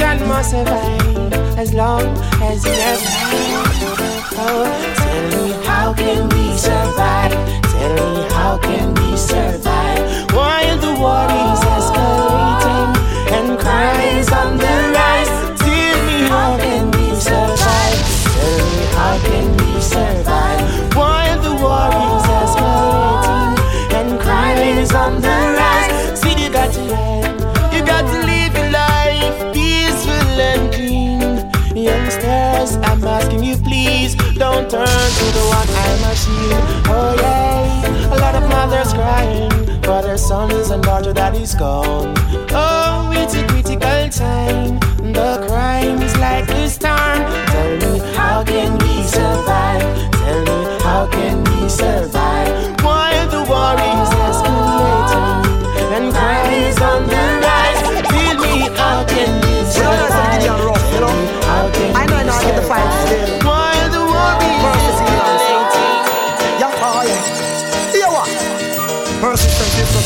[0.00, 2.06] Egyptian must survive as long
[2.40, 3.02] as he lives.
[4.38, 4.62] Oh,
[4.94, 7.32] tell me how can we survive?
[7.64, 10.32] Tell me how can we survive?
[10.32, 12.94] While the war is escalating
[13.38, 15.32] and crime is on the rise.
[15.58, 17.98] Tell me how can we survive?
[18.34, 20.47] Tell me how can we survive?
[34.68, 36.60] Turn to the one-eye machine.
[36.92, 39.50] Oh yeah, a lot of mothers crying
[39.82, 42.14] for their sons and daughter that is gone.
[42.50, 44.78] Oh, it's a critical time.
[45.00, 47.20] The crime is like a storm.
[47.48, 50.12] Tell me how can we survive?
[50.12, 52.84] Tell me how can we survive?
[52.84, 55.48] While the war is escalating
[55.96, 57.80] and crime is on the rise.
[58.12, 60.42] Tell me how can we survive?
[60.44, 63.07] Tell me, How can I know I know I get the fight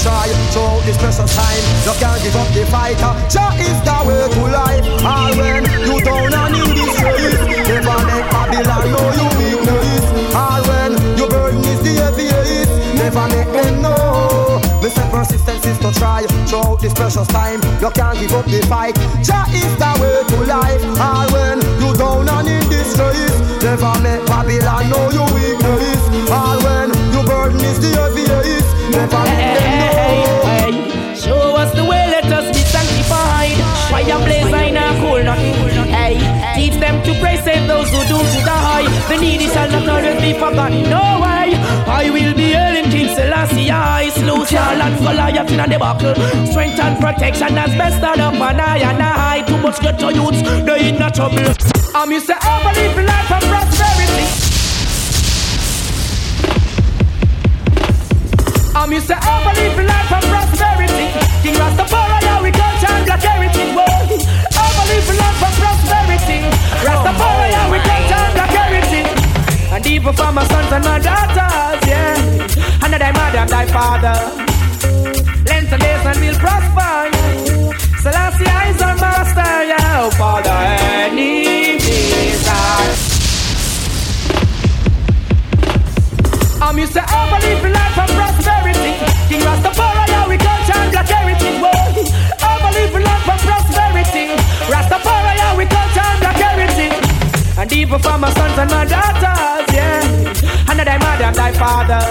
[0.02, 1.62] try throughout this precious time.
[1.86, 2.98] You can't give up the fight.
[3.30, 4.82] Jah is the way to life.
[5.06, 10.04] Or when you down and in this race, never make Babylon know you weakness.
[10.34, 14.01] Or when your burden is the heaviest, never make them know.
[15.64, 17.60] Me say persistence is to try throughout this precious time.
[17.80, 18.94] You can't give up the fight.
[19.22, 20.82] Jah is the way to life.
[20.98, 22.97] Or when you down and in race,
[23.62, 26.01] never make Babylon know you weakness.
[26.30, 30.43] Or when your burden is the heaviest, never make them know.
[30.47, 33.56] Hey, show us the way, let us be sanctified.
[33.90, 35.61] Fire blaze, I not cool nothing.
[36.14, 38.84] Hey, teach them to pray, save those who do to die.
[39.09, 40.82] The needy shall not always be forgotten.
[40.90, 41.55] No way,
[41.86, 43.70] I will be hailing King Selassie.
[43.70, 46.14] I slew Saul and Goliath in a debacle.
[46.51, 49.43] Strength and protection as best stand up and I and I.
[49.47, 51.55] Too much ghetto youths, they in a trouble.
[51.94, 54.26] I'm used to I believe life and prosperity.
[58.74, 61.06] I'm used to I believe life and prosperity.
[61.43, 63.74] King Rastafari, yeah, we culture and black heritage.
[63.76, 64.51] Whoa.
[64.82, 66.38] In life and prosperity.
[66.84, 69.10] Rastafari, we culture and black heritage.
[69.72, 72.84] And even for my sons and my daughters, yeah.
[72.84, 74.16] And thy mother and thy father.
[75.48, 77.10] Length of days and will prosper.
[78.02, 80.02] Selassie is our master, yeah.
[80.02, 82.90] Oh, Father, enemies are.
[86.66, 88.92] I'm used to I believe life and prosperity.
[89.28, 91.72] King Rastafari, we culture and black heritage.
[97.82, 100.70] even for my sons and my daughters, yeah.
[100.70, 102.02] Under thy mother and thy father.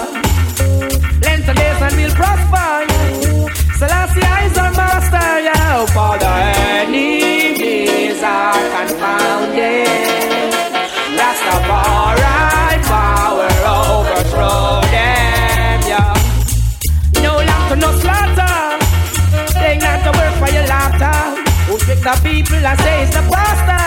[1.24, 2.70] Length and days and will prosper.
[3.78, 5.86] Selassie is our master, yeah.
[5.94, 6.32] For the
[6.76, 10.52] enemies are confounded.
[11.18, 17.24] Rastafari power overthrow them, yeah.
[17.24, 18.56] No laughter, no slaughter.
[19.60, 21.16] They not to work for your laughter.
[21.66, 23.81] Who trick the people and say it's the pastor?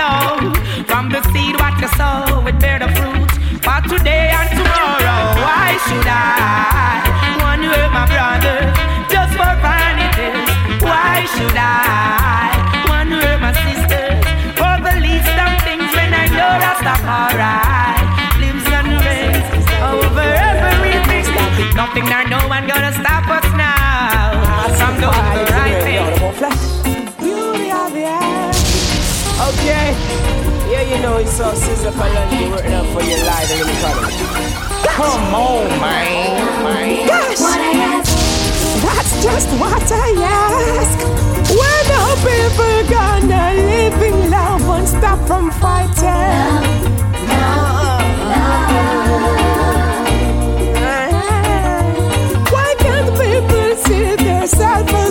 [0.00, 0.52] Flow.
[0.88, 3.30] From the seed what you sow, it bear the fruit.
[3.64, 7.04] For today and tomorrow, why should I
[7.40, 8.58] want to hurt my brother
[9.12, 10.48] just for vanities?
[10.80, 12.48] Why should I
[12.88, 14.20] want to hurt my sisters
[14.60, 17.60] for the least of things when I know Rastafari
[18.42, 21.26] lives and reigns over everything?
[21.76, 23.19] Nothing nor no one gonna stop
[29.60, 29.92] Okay.
[30.72, 34.14] Yeah, you know it's so Sister Kalani working up for your life and economy.
[34.88, 36.64] Come on, man.
[36.64, 37.06] man.
[37.06, 37.40] Gosh,
[38.80, 40.98] that's just what I ask.
[41.60, 46.60] When are people gonna live in love and stop from fighting?
[52.54, 55.09] Why can't people see themselves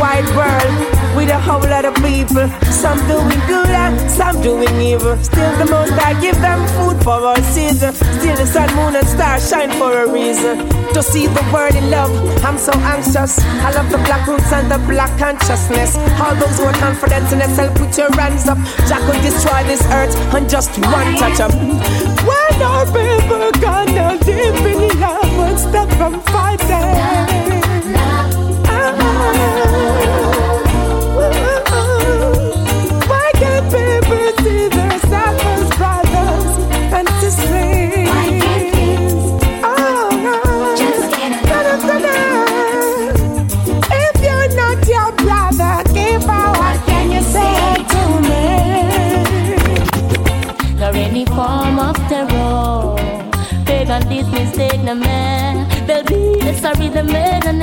[0.00, 0.74] wide world
[1.14, 2.48] with a whole lot of people.
[2.72, 5.16] Some doing good and some doing evil.
[5.22, 7.92] Still, the most I give them food for all season.
[7.92, 10.66] Still, the sun, moon, and stars shine for a reason.
[10.94, 12.10] To see the world in love,
[12.42, 13.38] I'm so anxious.
[13.66, 15.96] I love the black roots and the black consciousness.
[16.18, 18.58] All those who are confident in themselves, put your hands up.
[18.88, 21.52] Jack will destroy this earth on just one touch up.
[21.52, 27.59] When are people gonna live in love and stop from fighting?
[56.80, 57.60] Be the sorry the made an.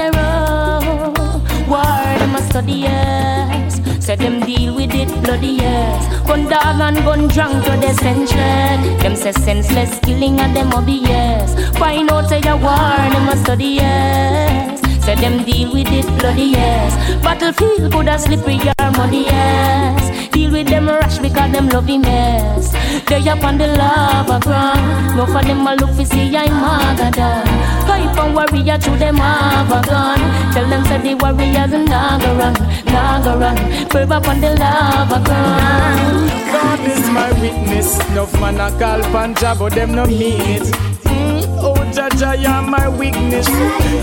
[1.67, 3.73] War them a study years.
[4.03, 6.03] Said them deal with it bloody years.
[6.27, 8.97] Gun dog and gun drunk to the century.
[9.01, 11.53] Them say senseless killing and them obvious.
[11.77, 14.79] Find out say a war them a study years.
[15.03, 16.93] Said them deal with it bloody years.
[17.23, 20.29] Battlefield could a slippery or muddy years.
[20.31, 22.71] Deal with them rash because them love him yes.
[23.07, 25.17] They up on the lava ground.
[25.17, 27.76] No for them a look for see I'm Magada.
[27.87, 30.19] Hype and warrior to them have a gun.
[30.53, 32.53] Tell them say the warriors naga run,
[32.85, 33.89] naga run.
[33.89, 36.29] Curve up on the lava ground.
[36.51, 37.99] God is my witness.
[38.11, 40.63] Enough man a call panja, but them no mean it.
[41.07, 43.47] Mm, oh, Jaja, you're my weakness.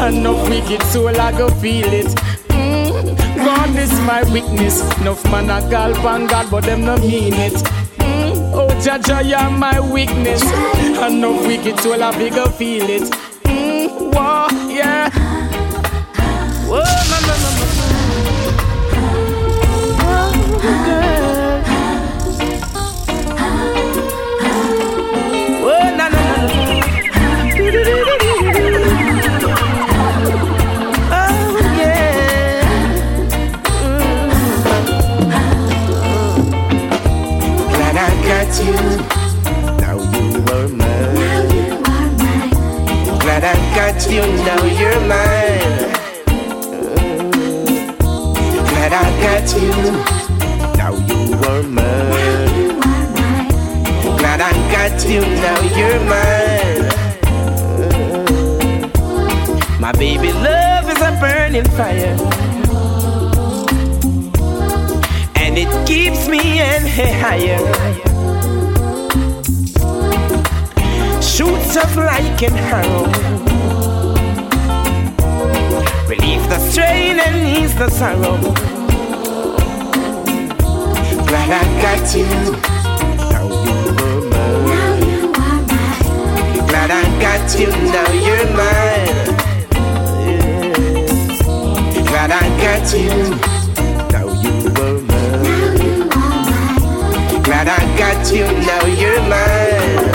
[0.01, 2.07] And enough wicked soul, I go feel it.
[2.49, 4.81] Mm, God is my witness.
[5.01, 7.55] Enough man a gal pan God, but them no mean it.
[7.99, 10.43] Mm, oh, Jaja, you're my weakness.
[11.03, 13.15] And enough wicked soul, I bigger feel it.
[14.15, 15.11] Whoa, yeah.
[16.69, 17.67] Whoa, no, no, no, no.
[20.07, 21.34] Oh, girl.
[43.95, 44.23] Got you.
[44.45, 45.93] Now you're mine.
[46.27, 47.99] Mm.
[48.69, 49.71] Glad I got you.
[50.77, 52.81] Now you are mine.
[54.19, 55.21] Glad I got you.
[55.21, 56.91] Now you're mine.
[57.79, 58.85] Mm.
[59.81, 62.17] My baby love is a burning fire.
[65.37, 66.87] And it keeps me in
[67.23, 67.61] higher.
[71.23, 73.44] Shoots up like an arrow.
[76.45, 78.39] Relieve the strain and ease the sorrow.
[81.27, 82.27] Glad I got you.
[83.31, 85.33] Now you are mine.
[86.67, 87.71] Glad I got you.
[87.93, 89.27] Now you're mine.
[92.07, 93.15] Glad I got you.
[94.13, 96.09] Now you are mine.
[97.43, 98.45] Glad I got you.
[98.67, 100.15] Now you're mine.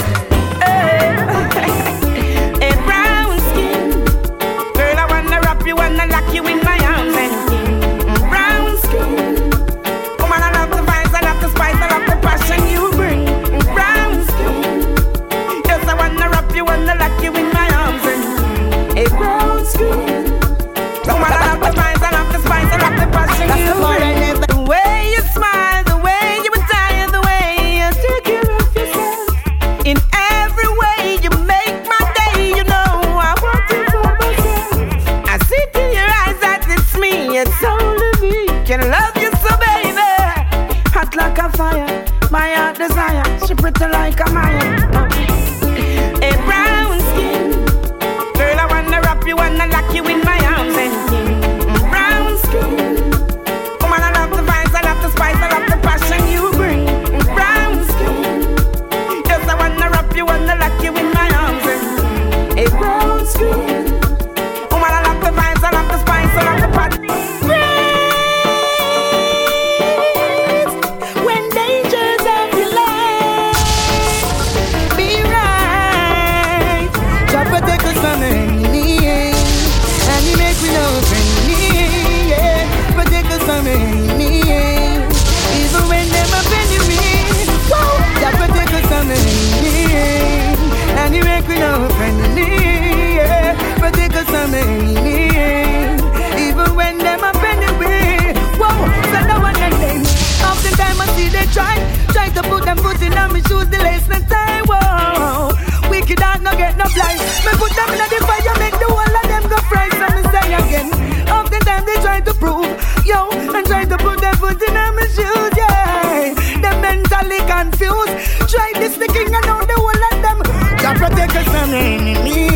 [117.69, 118.13] Confused.
[118.49, 120.39] Try this the king and now the whole of them.
[120.81, 122.49] God protect us from enemy,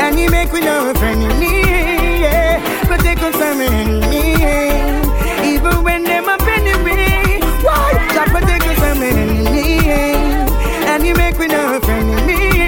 [0.00, 1.62] and He make we no enemy,
[2.20, 2.60] yeah.
[2.86, 4.34] Protect us from enemy,
[5.54, 7.40] even when them up enemy.
[7.64, 7.92] Why?
[8.14, 12.58] God protect us from enemy, and He make we no enemy,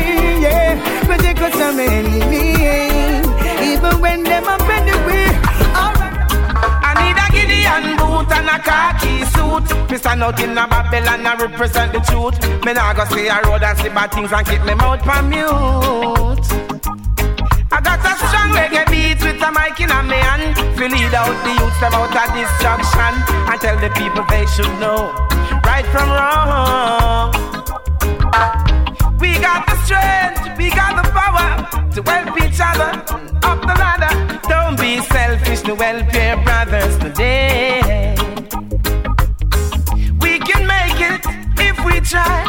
[0.41, 1.05] yeah.
[1.05, 2.55] Protect us from enemy,
[3.73, 5.25] even when them up enemy.
[6.87, 9.74] I need a Gideon boot and a khaki suit.
[9.91, 12.37] Me stand out in a Babylon and represent the truth.
[12.65, 15.29] Me nah go stay a road and see bad things and keep me mouth on
[15.29, 16.75] mute.
[17.75, 21.15] I got a strong reggae beat with a mic in a me hand To lead
[21.15, 23.13] out the youths about a destruction
[23.51, 25.11] And tell the people they should know.
[25.67, 27.35] Right from wrong.
[29.19, 31.49] We got the strength, we got the power
[31.95, 32.91] To help each other
[33.43, 34.41] up the ladder.
[34.49, 38.04] Don't be selfish to help your brothers today
[42.15, 42.43] try.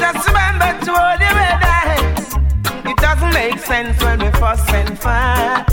[0.00, 2.28] Just remember to hold your red eyes
[2.90, 5.64] It doesn't make sense when we fuss and fight.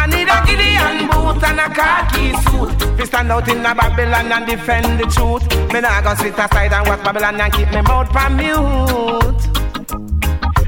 [0.00, 2.98] I need a Gideon boot and a khaki suit.
[2.98, 5.44] We stand out in a Babylon and defend the truth.
[5.72, 9.42] Me nah go sit aside and watch Babylon and keep me mouth on mute.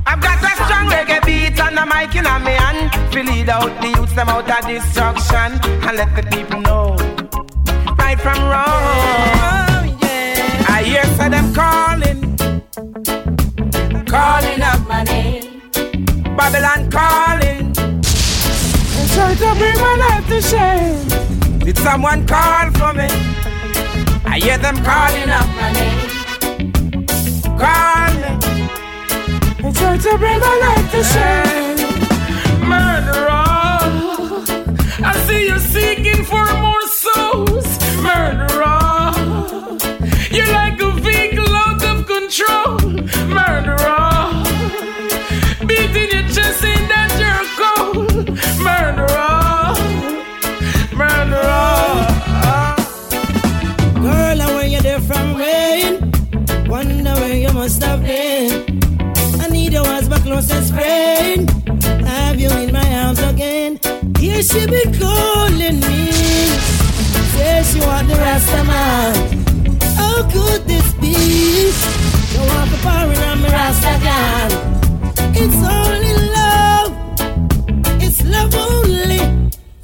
[0.06, 2.82] I've got a strong reggae beat and a mic in me hand.
[3.12, 5.51] Fi lead out the youths them out of destruction
[5.86, 6.96] and let the people know.
[7.98, 9.53] Right from wrong.
[10.85, 12.36] Hear say them calling,
[14.06, 15.62] calling up my name.
[16.36, 17.73] Babylon calling.
[18.98, 21.59] And try to bring my life to shame.
[21.61, 23.09] Did someone call for me?
[24.27, 26.11] I hear them calling up my name.
[27.56, 28.40] Calling.
[29.65, 31.78] And try to bring my life to shame.
[32.69, 33.44] Murderer.
[35.02, 36.64] I see you seeking for
[43.39, 44.15] Murderer.
[45.66, 47.11] Beating your chest that.
[48.66, 49.74] Murderer.
[51.01, 51.69] Murderer.
[54.05, 55.93] Girl, I where you there from rain?
[56.69, 58.51] Wonder where you must have been.
[59.40, 61.51] I need you as my closest friend.
[62.06, 63.81] Have you in my arms again?
[64.55, 66.11] She be calling me.
[67.32, 69.34] Say she want the Rasta
[72.86, 73.48] On me.
[75.36, 76.93] It's only love.
[78.02, 79.19] It's love only.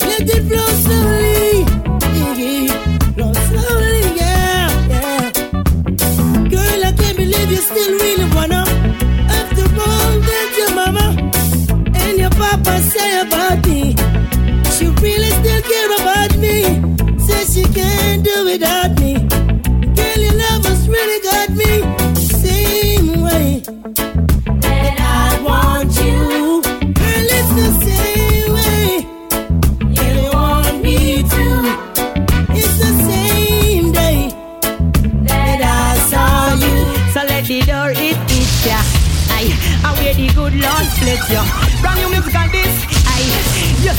[0.01, 1.19] Let it flow slowly.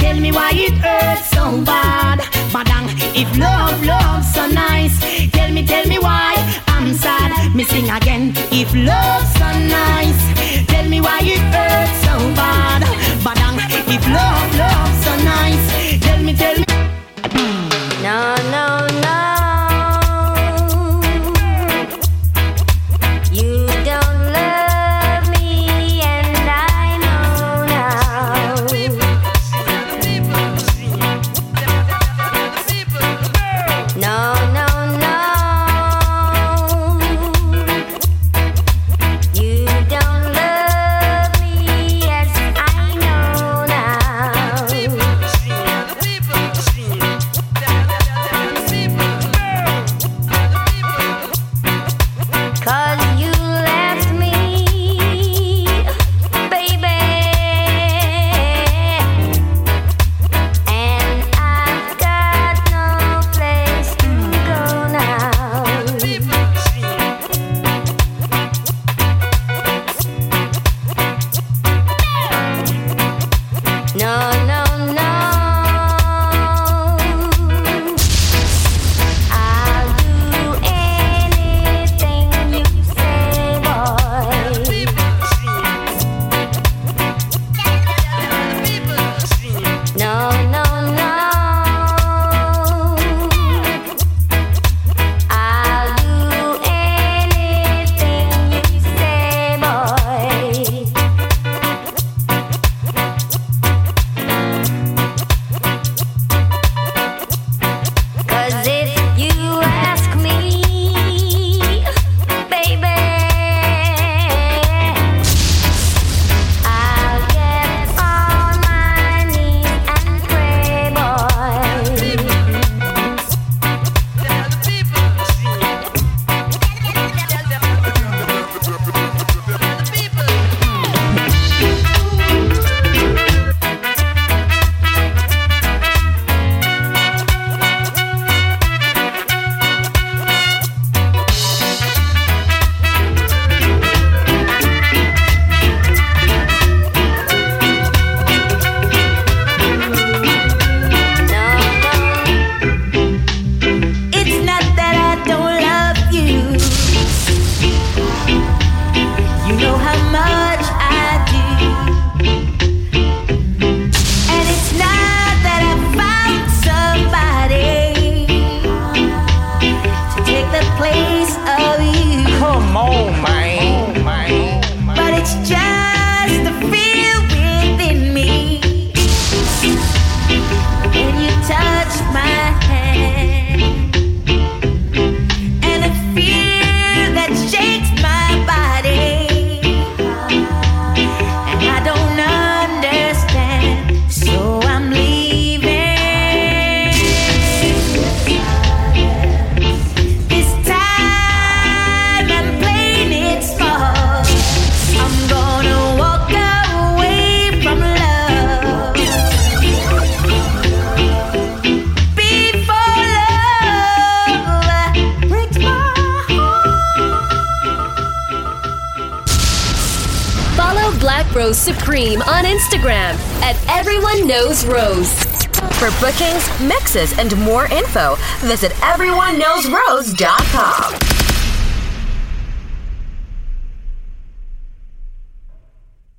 [0.00, 2.18] Tell me why it hurts so bad.
[2.54, 4.96] Badang, if love, love's so nice.
[5.30, 6.34] Tell me, tell me why
[6.68, 7.54] I'm sad.
[7.54, 8.32] Me sing again.
[8.50, 9.48] If love's so
[9.80, 10.20] nice.
[10.66, 12.82] Tell me why it hurts so bad.
[13.24, 13.56] Badang,
[13.94, 15.79] if love, love's so nice.